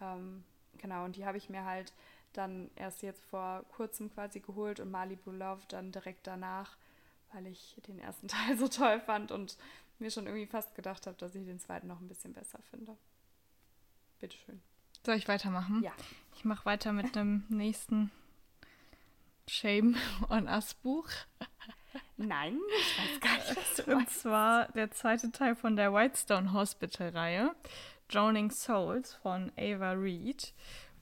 [0.00, 0.44] Ähm,
[0.78, 1.92] genau, und die habe ich mir halt
[2.36, 6.76] dann erst jetzt vor kurzem quasi geholt und Malibu Love dann direkt danach,
[7.32, 9.56] weil ich den ersten Teil so toll fand und
[9.98, 12.96] mir schon irgendwie fast gedacht habe, dass ich den zweiten noch ein bisschen besser finde.
[14.20, 14.60] Bitteschön.
[15.04, 15.82] Soll ich weitermachen?
[15.82, 15.92] Ja.
[16.34, 18.10] Ich mache weiter mit dem nächsten
[19.48, 19.96] Shame
[20.28, 21.08] on Us Buch.
[22.16, 26.52] Nein, ich weiß gar nicht, was du Und zwar der zweite Teil von der Whitestone
[26.52, 27.54] Hospital Reihe,
[28.08, 30.52] Drowning Souls von Ava Reed.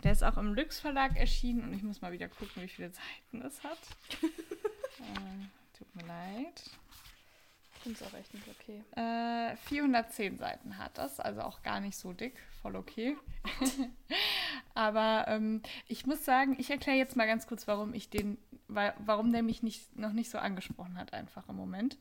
[0.05, 2.91] Der ist auch im Lux Verlag erschienen und ich muss mal wieder gucken, wie viele
[2.91, 3.79] Seiten es hat.
[4.21, 6.63] äh, tut mir leid.
[7.83, 8.83] Finde es auch echt nicht okay.
[8.97, 13.17] Äh, 410 Seiten hat das, also auch gar nicht so dick, voll okay.
[14.75, 18.37] Aber ähm, ich muss sagen, ich erkläre jetzt mal ganz kurz, warum ich den,
[18.69, 21.97] warum der mich nicht, noch nicht so angesprochen hat, einfach im Moment.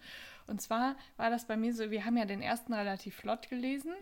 [0.47, 3.93] Und zwar war das bei mir so, wir haben ja den ersten relativ flott gelesen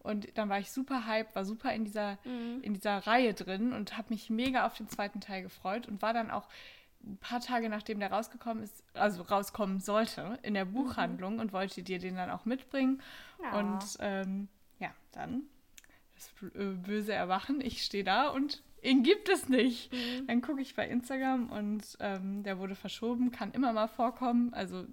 [0.00, 3.96] und dann war ich super hyped, war super in dieser, in dieser Reihe drin und
[3.96, 6.48] habe mich mega auf den zweiten Teil gefreut und war dann auch
[7.06, 11.82] ein paar Tage nachdem der rausgekommen ist, also rauskommen sollte, in der Buchhandlung und wollte
[11.82, 13.02] dir den dann auch mitbringen.
[13.42, 13.58] Ja.
[13.58, 15.42] Und ähm, ja, dann
[16.14, 19.90] das äh, böse Erwachen, ich stehe da und ihn gibt es nicht.
[20.26, 24.86] Dann gucke ich bei Instagram und ähm, der wurde verschoben, kann immer mal vorkommen, also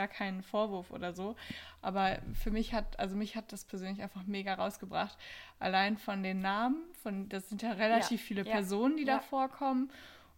[0.00, 1.36] gar keinen Vorwurf oder so.
[1.82, 5.18] Aber für mich hat, also mich hat das persönlich einfach mega rausgebracht.
[5.58, 9.16] Allein von den Namen, von das sind ja relativ Ja, viele ja, Personen, die ja.
[9.16, 9.90] da vorkommen.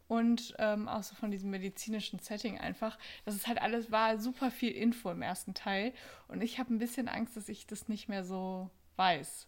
[0.09, 2.99] Und ähm, auch so von diesem medizinischen Setting einfach.
[3.25, 5.95] Das ist halt alles, war super viel Info im ersten Teil.
[6.29, 9.47] Und ich habe ein bisschen Angst, dass ich das nicht mehr so weiß.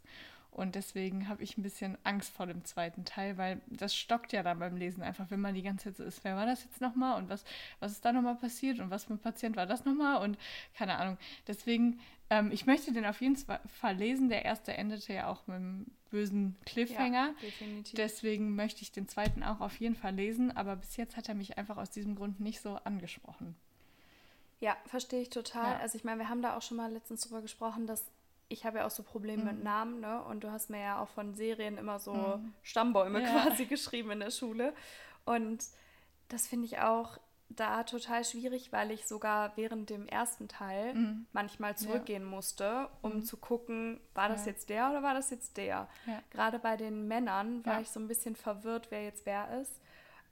[0.54, 4.44] Und deswegen habe ich ein bisschen Angst vor dem zweiten Teil, weil das stockt ja
[4.44, 6.80] dann beim Lesen einfach, wenn man die ganze Zeit so ist, wer war das jetzt
[6.80, 7.44] nochmal und was,
[7.80, 10.38] was ist da nochmal passiert und was für ein Patient war das nochmal und
[10.76, 11.18] keine Ahnung.
[11.48, 11.98] Deswegen,
[12.30, 14.28] ähm, ich möchte den auf jeden Fall lesen.
[14.28, 17.34] Der erste endete ja auch mit einem bösen Cliffhanger.
[17.34, 17.94] Ja, definitiv.
[17.96, 21.34] Deswegen möchte ich den zweiten auch auf jeden Fall lesen, aber bis jetzt hat er
[21.34, 23.56] mich einfach aus diesem Grund nicht so angesprochen.
[24.60, 25.72] Ja, verstehe ich total.
[25.72, 25.78] Ja.
[25.80, 28.04] Also ich meine, wir haben da auch schon mal letztens drüber gesprochen, dass
[28.48, 29.48] ich habe ja auch so Probleme Mhm.
[29.56, 30.22] mit Namen, ne?
[30.24, 33.30] Und du hast mir ja auch von Serien immer so Stammbäume Ja.
[33.30, 34.74] quasi geschrieben in der Schule.
[35.24, 35.64] Und
[36.28, 37.18] das finde ich auch
[37.50, 41.26] da total schwierig, weil ich sogar während dem ersten Teil Mhm.
[41.32, 44.52] manchmal zurückgehen musste, um zu gucken, war das Ja.
[44.52, 45.88] jetzt der oder war das jetzt der?
[46.06, 46.22] Ja.
[46.30, 47.80] Gerade bei den Männern war Ja.
[47.80, 49.80] ich so ein bisschen verwirrt, wer jetzt wer ist.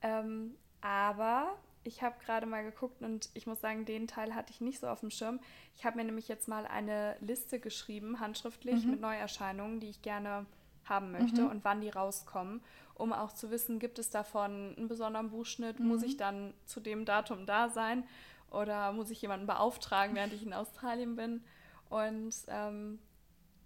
[0.01, 4.61] Ähm, aber ich habe gerade mal geguckt und ich muss sagen, den Teil hatte ich
[4.61, 5.41] nicht so auf dem Schirm.
[5.77, 10.47] Ich habe mir nämlich jetzt mal eine Liste geschrieben, handschriftlich, mit Neuerscheinungen, die ich gerne
[10.85, 12.61] haben möchte und wann die rauskommen,
[12.95, 17.05] um auch zu wissen, gibt es davon einen besonderen Buchschnitt, muss ich dann zu dem
[17.05, 18.05] Datum da sein
[18.51, 21.43] oder muss ich jemanden beauftragen, während ich in Australien bin.
[21.89, 22.99] Und ähm,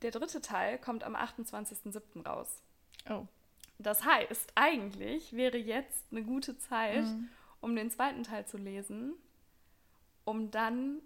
[0.02, 2.26] der dritte Teil kommt am 28.07.
[2.26, 2.62] raus.
[3.10, 3.26] Oh.
[3.78, 7.28] Das heißt, eigentlich wäre jetzt eine gute Zeit, Mhm.
[7.60, 9.12] Um den zweiten Teil zu lesen,
[10.24, 11.00] um dann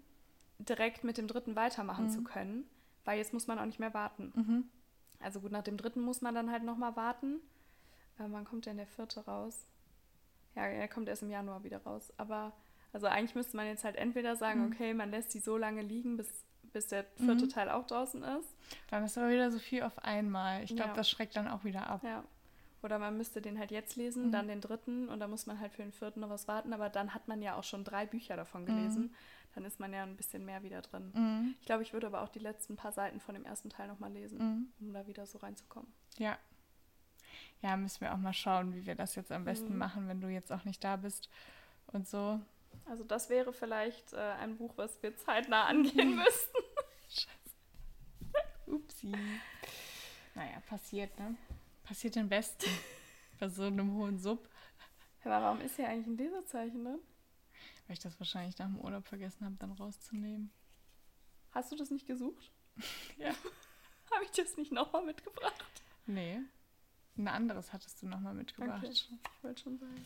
[0.59, 2.65] direkt mit dem dritten weitermachen zu können,
[3.05, 4.31] weil jetzt muss man auch nicht mehr warten.
[4.35, 4.69] Mhm.
[5.19, 7.35] Also gut, nach dem dritten muss man dann halt nochmal warten.
[8.19, 9.65] Äh, wann kommt denn der vierte raus?
[10.55, 12.11] Ja, er kommt erst im Januar wieder raus.
[12.17, 12.51] Aber
[12.93, 14.71] also eigentlich müsste man jetzt halt entweder sagen, Mhm.
[14.73, 17.49] okay, man lässt die so lange liegen, bis, bis der vierte Mhm.
[17.49, 18.49] Teil auch draußen ist.
[18.89, 20.63] Dann ist aber wieder so viel auf einmal.
[20.63, 20.95] Ich glaube, Ja.
[20.95, 22.03] das schreckt dann auch wieder ab.
[22.03, 22.23] Ja.
[22.83, 24.31] Oder man müsste den halt jetzt lesen, Mhm.
[24.31, 26.73] dann den dritten und dann muss man halt für den vierten noch was warten.
[26.73, 29.13] Aber dann hat man ja auch schon drei Bücher davon gelesen.
[29.53, 31.11] Dann ist man ja ein bisschen mehr wieder drin.
[31.13, 31.55] Mhm.
[31.59, 34.11] Ich glaube, ich würde aber auch die letzten paar Seiten von dem ersten Teil nochmal
[34.11, 34.67] lesen, Mhm.
[34.87, 35.91] um da wieder so reinzukommen.
[36.17, 36.37] Ja.
[37.61, 39.77] Ja, müssen wir auch mal schauen, wie wir das jetzt am besten Mhm.
[39.77, 41.29] machen, wenn du jetzt auch nicht da bist
[41.87, 42.39] und so.
[42.85, 46.57] Also das wäre vielleicht äh, ein Buch, was wir zeitnah angehen müssten.
[48.65, 49.13] Upsi.
[50.33, 51.35] Naja, passiert, ne?
[51.91, 52.69] Passiert den Besten.
[53.41, 54.47] Bei so einem hohen Sub.
[55.25, 56.99] Aber warum ist hier eigentlich ein Lesezeichen drin?
[57.85, 60.53] Weil ich das wahrscheinlich nach dem Urlaub vergessen habe, dann rauszunehmen.
[61.51, 62.49] Hast du das nicht gesucht?
[63.17, 63.31] Ja.
[64.11, 65.65] Habe ich das nicht nochmal mitgebracht?
[66.05, 66.39] Nee.
[67.17, 68.85] Ein anderes hattest du nochmal mitgebracht.
[68.85, 68.93] Okay.
[68.93, 69.09] Ich
[69.43, 70.05] wollte schon sagen.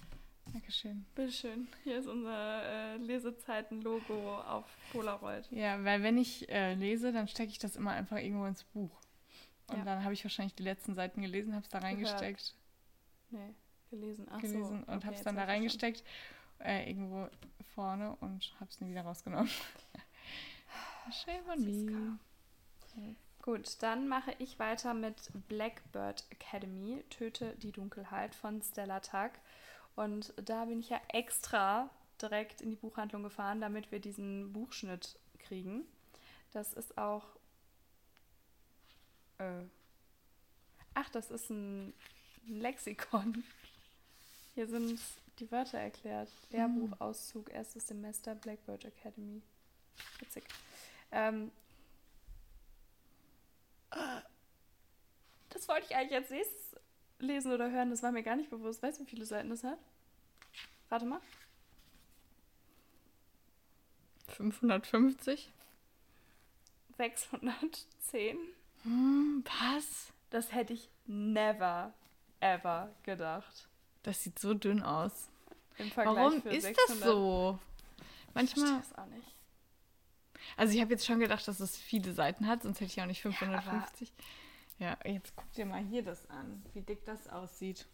[0.54, 1.06] Dankeschön.
[1.14, 1.68] Bitteschön.
[1.84, 5.48] Hier ist unser äh, Lesezeiten-Logo auf Polaroid.
[5.52, 9.05] Ja, weil wenn ich äh, lese, dann stecke ich das immer einfach irgendwo ins Buch.
[9.68, 9.84] Und Ja.
[9.86, 12.54] dann habe ich wahrscheinlich die letzten Seiten gelesen, habe es da reingesteckt,
[13.32, 13.56] Nee,
[13.90, 14.28] gelesen.
[14.30, 14.92] Ach gelesen so.
[14.92, 16.04] und okay, habe es dann da reingesteckt,
[16.60, 17.28] äh, irgendwo
[17.74, 19.50] vorne und habe es nie wieder rausgenommen.
[21.12, 22.20] Shame on me.
[23.42, 29.32] Gut, dann mache ich weiter mit Blackbird Academy, Töte die Dunkelheit von Stella Tuck.
[29.96, 31.90] Und da bin ich ja extra
[32.22, 35.84] direkt in die Buchhandlung gefahren, damit wir diesen Buchschnitt kriegen.
[36.54, 37.24] Das ist auch.
[39.38, 39.64] Äh,
[40.94, 41.94] ach, das ist ein
[42.48, 43.44] Lexikon.
[44.56, 45.00] Hier sind
[45.40, 46.30] die Wörter erklärt.
[46.52, 49.42] Lehrbuch, Auszug, erstes Semester, Blackbird Academy.
[50.20, 50.46] Witzig.
[51.12, 51.52] Ähm,
[55.50, 56.76] Das wollte ich eigentlich als nächstes
[57.20, 57.90] lesen oder hören.
[57.90, 58.84] Das war mir gar nicht bewusst.
[58.84, 59.80] Weißt du, wie viele Seiten das hat?
[60.90, 61.22] Warte mal.
[64.28, 65.50] 550?
[66.98, 68.38] 610.
[68.86, 70.14] Hm, was?
[70.30, 71.94] Das hätte ich never,
[72.40, 73.68] ever gedacht.
[74.04, 75.30] Das sieht so dünn aus.
[75.78, 76.78] Im Vergleich Warum ist 600.
[76.90, 77.60] das so?
[78.34, 78.82] Manchmal.
[78.82, 79.28] Ich auch nicht.
[80.58, 83.06] Also ich habe jetzt schon gedacht, dass es viele Seiten hat, sonst hätte ich auch
[83.08, 84.14] nicht aber- 550.
[84.78, 87.88] Ja, jetzt guck dir mal hier das an, wie dick das aussieht.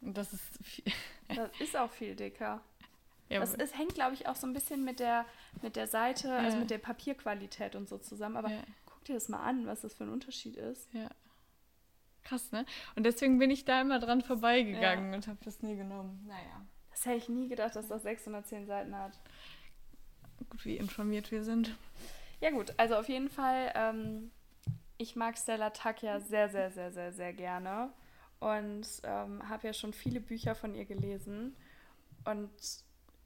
[0.00, 0.84] Und das ist viel.
[1.28, 2.60] Das ist auch viel dicker.
[3.28, 5.26] Ja, Das ist, hängt, glaube ich, auch so ein bisschen mit der,
[5.60, 6.60] mit der Seite, also Ja.
[6.60, 8.36] mit der Papierqualität und so zusammen.
[8.38, 8.62] Aber Ja.
[9.08, 10.92] Dir das mal an, was das für ein Unterschied ist.
[10.94, 11.08] ja.
[12.24, 12.66] Krass, ne?
[12.94, 16.24] Und deswegen bin ich da immer dran vorbeigegangen und habe das nie genommen.
[16.26, 19.18] Naja, Das hätte ich nie gedacht, dass das 610 Seiten hat.
[20.50, 21.74] gut, wie informiert wir sind.
[22.40, 24.30] Ja gut, also auf jeden Fall, ähm,
[24.98, 27.90] ich mag Stella Tuck ja sehr, sehr, sehr, sehr, sehr gerne
[28.40, 31.56] und ähm, habe ja schon viele Bücher von ihr gelesen
[32.24, 32.50] und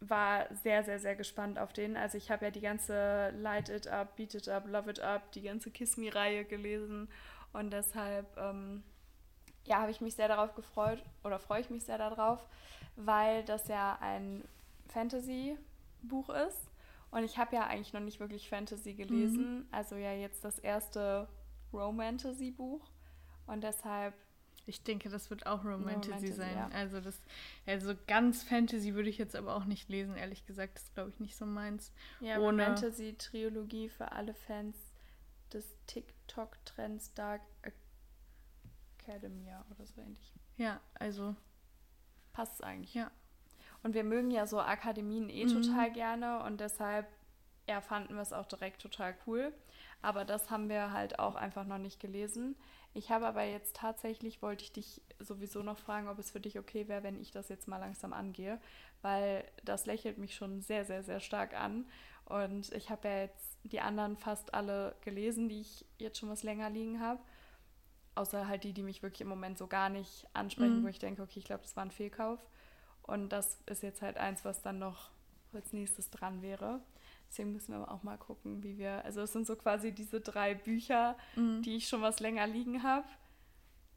[0.08, 1.96] war sehr, sehr, sehr gespannt auf den.
[1.96, 5.32] Also ich habe ja die ganze Light It Up, Beat It Up, Love It Up,
[5.32, 7.08] die ganze Kiss Me-Reihe gelesen
[7.52, 8.82] und deshalb, ähm,
[9.64, 12.40] ja, habe ich mich sehr darauf gefreut oder freue ich mich sehr darauf,
[12.96, 14.44] weil das ja ein
[14.88, 16.68] Fantasy-Buch ist.
[17.10, 19.68] Und ich habe ja eigentlich noch nicht wirklich Fantasy gelesen.
[19.70, 21.28] Also ja jetzt das erste
[21.72, 22.80] Romantasy-Buch.
[23.46, 24.14] Und deshalb,
[24.64, 26.56] Ich denke, das wird auch Romantasy Romantasy, sein.
[26.56, 26.68] ja.
[26.72, 27.20] Also das,
[27.66, 30.76] also ganz Fantasy würde ich jetzt aber auch nicht lesen, ehrlich gesagt.
[30.76, 31.92] Das ist, glaube ich, nicht so meins.
[32.20, 34.76] ja, Ohne- Romantasy-Trilogie für alle Fans
[35.52, 37.42] des TikTok-Trends Dark
[38.98, 40.32] Academia oder so ähnlich.
[40.56, 41.34] Ja, also,
[42.32, 42.94] Passt es eigentlich.
[42.94, 43.10] ja.
[43.82, 45.48] Und wir mögen ja so Akademien eh Mhm.
[45.62, 47.06] total gerne und deshalb
[47.68, 49.52] ja, fanden wir es auch direkt total cool.
[50.02, 52.56] Aber das haben wir halt auch einfach noch nicht gelesen.
[52.94, 56.58] Ich habe aber jetzt tatsächlich, wollte ich dich sowieso noch fragen, ob es für dich
[56.58, 58.60] okay wäre, wenn ich das jetzt mal langsam angehe,
[59.00, 61.86] weil das lächelt mich schon sehr, sehr, sehr stark an.
[62.26, 66.42] Und ich habe ja jetzt die anderen fast alle gelesen, die ich jetzt schon was
[66.42, 67.20] länger liegen habe.
[68.14, 70.84] Außer halt die, die mich wirklich im Moment so gar nicht ansprechen, Mhm.
[70.84, 72.40] wo ich denke, okay, ich glaube, das war ein Fehlkauf.
[73.02, 75.10] Und das ist jetzt halt eins, was dann noch
[75.54, 76.80] als nächstes dran wäre.
[77.32, 79.02] Deswegen müssen wir auch mal gucken, wie wir.
[79.06, 81.62] Also, es sind so quasi diese drei Bücher, Mhm.
[81.62, 83.08] die ich schon was länger liegen habe,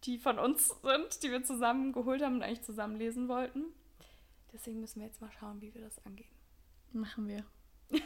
[0.06, 3.66] die von uns sind, die wir zusammen geholt haben und eigentlich zusammen lesen wollten.
[4.54, 6.32] Deswegen müssen wir jetzt mal schauen, wie wir das angehen.
[6.94, 7.44] Machen wir.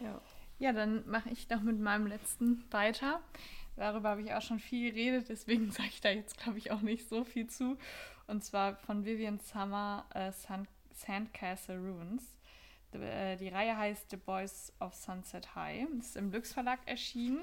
[0.00, 0.20] Ja.
[0.60, 3.20] Ja, dann mache ich noch mit meinem letzten weiter.
[3.76, 6.80] Darüber habe ich auch schon viel geredet, deswegen sage ich da jetzt, glaube ich, auch
[6.82, 7.76] nicht so viel zu.
[8.26, 12.22] Und zwar von Vivian Summer äh, Sun Sandcastle Ruins.
[12.92, 15.86] Die, äh, die Reihe heißt The Boys of Sunset High.
[15.98, 17.42] Ist im Lux Verlag erschienen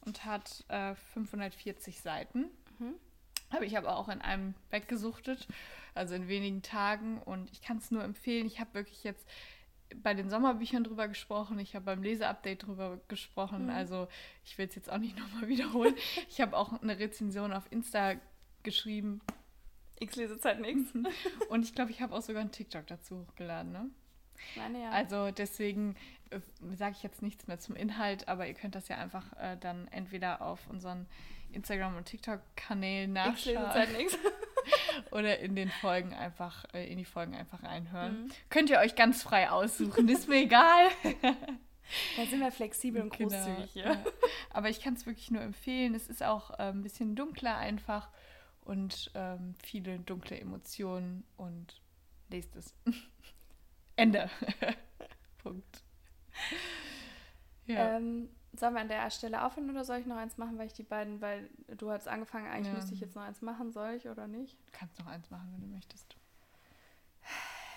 [0.00, 2.46] und hat äh, 540 Seiten.
[2.78, 2.94] Mhm.
[3.50, 5.46] Habe ich aber auch in einem weggesuchtet,
[5.94, 7.18] also in wenigen Tagen.
[7.22, 8.46] Und ich kann es nur empfehlen.
[8.46, 9.28] Ich habe wirklich jetzt
[10.02, 11.58] bei den Sommerbüchern drüber gesprochen.
[11.58, 13.64] Ich habe beim Leseupdate drüber gesprochen.
[13.64, 13.70] Mhm.
[13.70, 14.08] Also
[14.44, 15.94] ich will es jetzt auch nicht nochmal wiederholen.
[16.28, 18.14] ich habe auch eine Rezension auf Insta
[18.62, 19.20] geschrieben.
[20.00, 20.92] X Lesezeit nix.
[21.48, 23.72] Und ich glaube, ich habe auch sogar einen TikTok dazu hochgeladen.
[23.72, 23.90] Ne?
[24.56, 24.90] Meine ja.
[24.90, 25.96] Also deswegen
[26.30, 26.40] äh,
[26.76, 29.88] sage ich jetzt nichts mehr zum Inhalt, aber ihr könnt das ja einfach äh, dann
[29.88, 31.06] entweder auf unseren
[31.52, 33.56] Instagram- und TikTok-Kanälen nachschauen
[35.12, 38.24] oder in den Folgen einfach, äh, in die Folgen einfach reinhören.
[38.24, 38.30] Mhm.
[38.50, 40.88] Könnt ihr euch ganz frei aussuchen, ist mir egal.
[42.16, 43.84] Da sind wir flexibel und Genau, großzügig hier.
[43.84, 44.04] ja.
[44.50, 45.94] Aber ich kann es wirklich nur empfehlen.
[45.94, 48.08] Es ist auch äh, ein bisschen dunkler einfach
[48.62, 51.80] und ähm, viele dunkle Emotionen und
[52.30, 52.74] lest es.
[53.96, 54.30] Ende.
[55.42, 55.82] Punkt.
[57.66, 57.96] Ja.
[57.96, 60.72] Ähm, sollen wir an der Stelle aufhören oder soll ich noch eins machen, weil ich
[60.72, 62.74] die beiden, weil du hast angefangen, eigentlich Ja.
[62.74, 64.56] müsste ich jetzt noch eins machen, soll ich oder nicht?
[64.66, 66.16] du kannst noch eins machen, wenn du möchtest.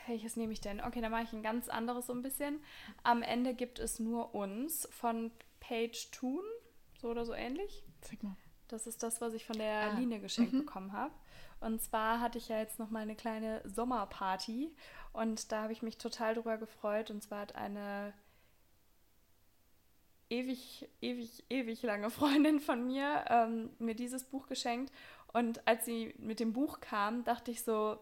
[0.07, 0.79] Welches nehme ich denn?
[0.81, 2.61] Okay, dann mache ich ein ganz anderes so ein bisschen.
[3.03, 6.43] Am Ende gibt es nur uns von Page Toon,
[7.01, 7.83] so oder so ähnlich.
[8.01, 8.35] Zeig mal.
[8.69, 10.59] Das ist das, was ich von der Ah, Line geschenkt mhm.
[10.59, 11.13] bekommen habe.
[11.59, 14.75] Und zwar hatte ich ja jetzt noch mal eine kleine Sommerparty
[15.13, 17.09] und da habe ich mich total drüber gefreut.
[17.09, 18.13] Und zwar hat eine
[20.29, 24.91] ewig, ewig, ewig lange Freundin von mir ähm, mir dieses Buch geschenkt.
[25.33, 27.99] Und als sie mit dem Buch kam, dachte ich so,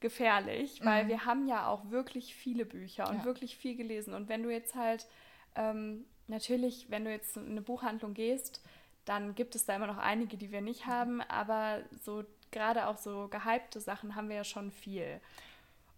[0.00, 1.08] gefährlich, weil Mhm.
[1.08, 3.24] wir haben ja auch wirklich viele Bücher und Ja.
[3.24, 4.12] wirklich viel gelesen.
[4.12, 5.06] Und wenn du jetzt halt,
[5.54, 8.62] ähm, natürlich, wenn du jetzt in eine Buchhandlung gehst,
[9.06, 12.24] dann gibt es da immer noch einige, die wir nicht haben, aber so
[12.56, 15.20] gerade auch so gehypte Sachen haben wir ja schon viel.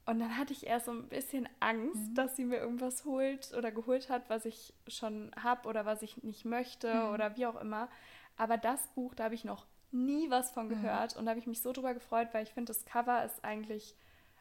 [0.07, 2.15] Und dann hatte ich erst so ein bisschen Angst, mhm.
[2.15, 6.23] dass sie mir irgendwas holt oder geholt hat, was ich schon habe oder was ich
[6.25, 7.15] nicht möchte mhm.
[7.15, 7.89] oder wie auch immer.
[8.37, 10.71] Aber das Buch, da habe ich noch nie was von mhm.
[10.71, 11.21] gehört mhm.
[11.21, 13.95] und da habe ich mich so drüber gefreut, weil ich finde, das Cover ist eigentlich,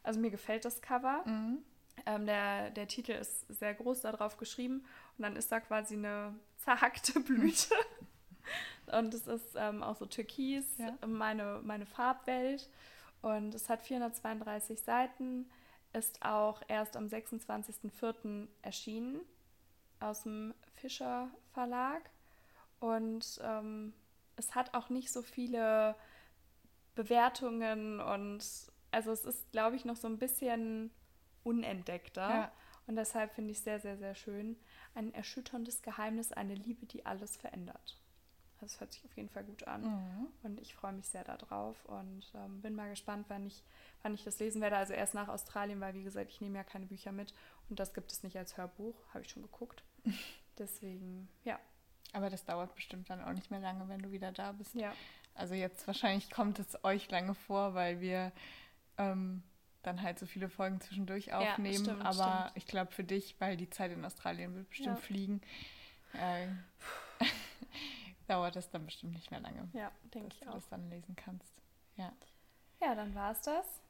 [0.04, 1.24] also mir gefällt das Cover.
[1.26, 1.60] Mhm.
[2.06, 4.86] Ähm, der, der Titel ist sehr groß darauf geschrieben
[5.18, 7.76] und dann ist da quasi eine zerhackte Blüte.
[8.92, 10.96] und es ist ähm, auch so türkis, ja.
[11.06, 12.70] meine, meine Farbwelt.
[13.22, 15.50] Und es hat 432 Seiten,
[15.94, 18.48] ist auch erst am 26.04.
[18.62, 19.22] erschienen
[20.00, 22.10] aus dem Fischer Verlag.
[22.80, 23.94] Und ähm,
[24.36, 25.96] es hat auch nicht so viele
[26.96, 28.44] Bewertungen und
[28.92, 30.92] also es ist, glaube ich, noch so ein bisschen
[31.44, 32.30] unentdeckter.
[32.30, 32.52] Ja.
[32.88, 34.58] Und deshalb finde ich sehr, sehr, sehr schön.
[34.96, 37.98] Ein erschütterndes Geheimnis, eine Liebe, die alles verändert.
[38.60, 39.84] Das hört sich auf jeden Fall gut an.
[39.84, 40.28] Mhm.
[40.44, 43.64] Und ich freue mich sehr darauf und ähm, bin mal gespannt, wann ich,
[44.02, 44.78] wann ich das lesen werde.
[44.78, 47.34] Also erst nach Australien, weil wie gesagt, ich nehme ja keine Bücher mit
[47.70, 48.96] und das gibt es nicht als Hörbuch.
[49.14, 49.84] Habe ich schon geguckt.
[50.58, 51.60] Deswegen, ja.
[52.14, 54.74] Aber das dauert bestimmt dann auch nicht mehr lange, wenn du wieder da bist.
[54.74, 54.94] Ja.
[55.36, 58.32] Also jetzt wahrscheinlich kommt es euch lange vor, weil wir
[58.98, 59.44] ähm,
[59.84, 61.86] dann halt so viele Folgen zwischendurch aufnehmen.
[61.86, 62.52] Ja, stimmt, Aber stimmt.
[62.56, 65.02] ich glaube für dich, weil die Zeit in Australien wird bestimmt ja.
[65.02, 65.42] fliegen,
[66.14, 66.48] äh,
[68.28, 69.70] dauert es dann bestimmt nicht mehr lange.
[69.74, 70.54] Ja, denke ich auch.
[70.54, 71.62] Dass du das dann lesen kannst.
[71.96, 72.12] Ja.
[72.82, 73.82] Ja, dann war es das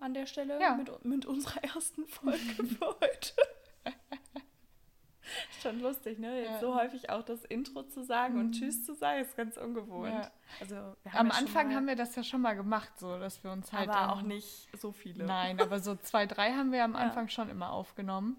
[0.00, 0.74] an der Stelle ja.
[0.74, 3.32] mit, mit unserer ersten Folge für heute.
[5.62, 6.42] Schon lustig, ne?
[6.42, 6.60] Jetzt ja.
[6.60, 8.40] so häufig auch das Intro zu sagen mhm.
[8.40, 10.12] und Tschüss zu sagen, ist ganz ungewohnt.
[10.12, 10.30] Ja.
[10.60, 11.76] Also, Am ja Anfang mal...
[11.76, 13.88] haben wir das ja schon mal gemacht, so dass wir uns halt.
[13.88, 15.24] Aber auch nicht so viele.
[15.24, 18.36] Nein, aber so zwei, drei haben wir am Anfang schon immer aufgenommen.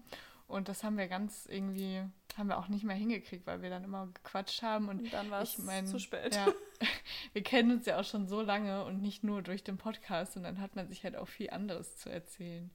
[0.48, 2.02] Und das haben wir ganz irgendwie,
[2.36, 4.88] haben wir auch nicht mehr hingekriegt, weil wir dann immer gequatscht haben.
[4.88, 6.34] Und, und dann war es zu spät.
[6.34, 6.46] Ja,
[7.32, 10.36] wir kennen uns ja auch schon so lange und nicht nur durch den Podcast.
[10.36, 12.70] Und dann hat man sich halt auch viel anderes zu erzählen.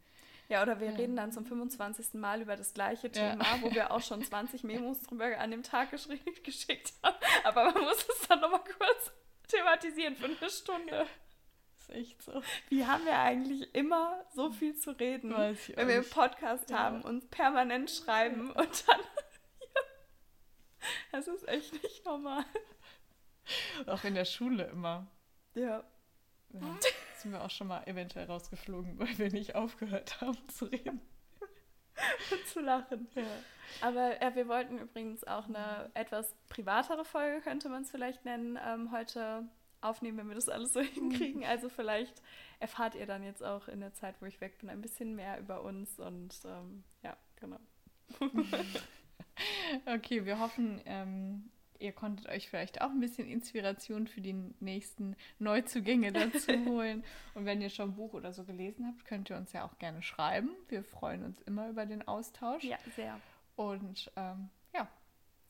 [0.50, 0.96] Ja, oder wir ja.
[0.98, 2.16] reden dann zum 25.
[2.16, 3.62] Mal über das gleiche Thema, ja.
[3.62, 5.92] wo wir auch schon 20 Memos drüber an dem Tag
[6.44, 7.16] geschickt haben.
[7.46, 9.14] Aber man muss es dann nochmal kurz
[9.48, 11.08] thematisieren für eine Stunde
[11.92, 12.42] echt so.
[12.70, 16.80] Wie haben wir eigentlich immer so viel zu reden, wenn wir einen Podcast ja.
[16.80, 19.00] haben, uns permanent schreiben und dann.
[21.12, 22.44] Das ist echt nicht normal.
[23.86, 25.06] Auch in der Schule immer.
[25.54, 25.84] Ja.
[26.54, 26.78] ja.
[27.18, 31.00] Sind wir auch schon mal eventuell rausgeflogen, weil wir nicht aufgehört haben zu reden.
[32.32, 33.08] und zu lachen.
[33.16, 33.24] Ja.
[33.82, 38.60] Aber ja, wir wollten übrigens auch eine etwas privatere Folge, könnte man es vielleicht nennen,
[38.66, 39.48] ähm, heute
[39.82, 41.44] aufnehmen, wenn wir das alles so hinkriegen.
[41.44, 42.22] Also vielleicht
[42.60, 45.40] erfahrt ihr dann jetzt auch in der Zeit, wo ich weg bin, ein bisschen mehr
[45.40, 47.60] über uns und ähm, ja, genau.
[49.86, 51.50] okay, wir hoffen, ähm,
[51.82, 57.04] ihr konntet euch vielleicht auch ein bisschen Inspiration für die nächsten Neuzugänge dazu holen.
[57.34, 59.78] Und wenn ihr schon ein Buch oder so gelesen habt, könnt ihr uns ja auch
[59.80, 60.52] gerne schreiben.
[60.70, 62.64] Wir freuen uns immer über den Austausch.
[62.64, 63.20] Ja, sehr.
[63.56, 64.88] Und ähm, ja,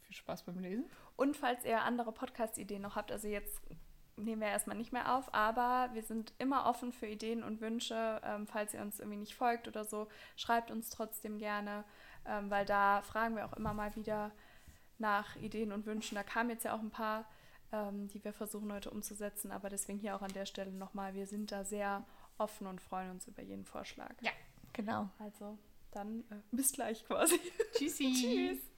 [0.04, 0.90] viel Spaß beim Lesen.
[1.16, 3.62] Und falls ihr andere Podcast-Ideen noch habt, also jetzt
[4.22, 8.22] nehmen wir erstmal nicht mehr auf, aber wir sind immer offen für Ideen und Wünsche.
[8.24, 11.84] Ähm, falls ihr uns irgendwie nicht folgt oder so, schreibt uns trotzdem gerne,
[12.26, 14.32] ähm, weil da fragen wir auch immer mal wieder
[14.98, 16.16] nach Ideen und Wünschen.
[16.16, 17.26] Da kamen jetzt ja auch ein paar,
[17.72, 21.28] ähm, die wir versuchen heute umzusetzen, aber deswegen hier auch an der Stelle nochmal, wir
[21.28, 22.06] sind da sehr
[22.38, 24.14] offen und freuen uns über jeden Vorschlag.
[24.22, 24.32] Ja,
[24.74, 25.10] genau.
[25.20, 25.58] Also
[25.92, 27.40] dann äh, bis gleich quasi.
[27.74, 28.14] Tschüssi.
[28.60, 28.71] Tschüss.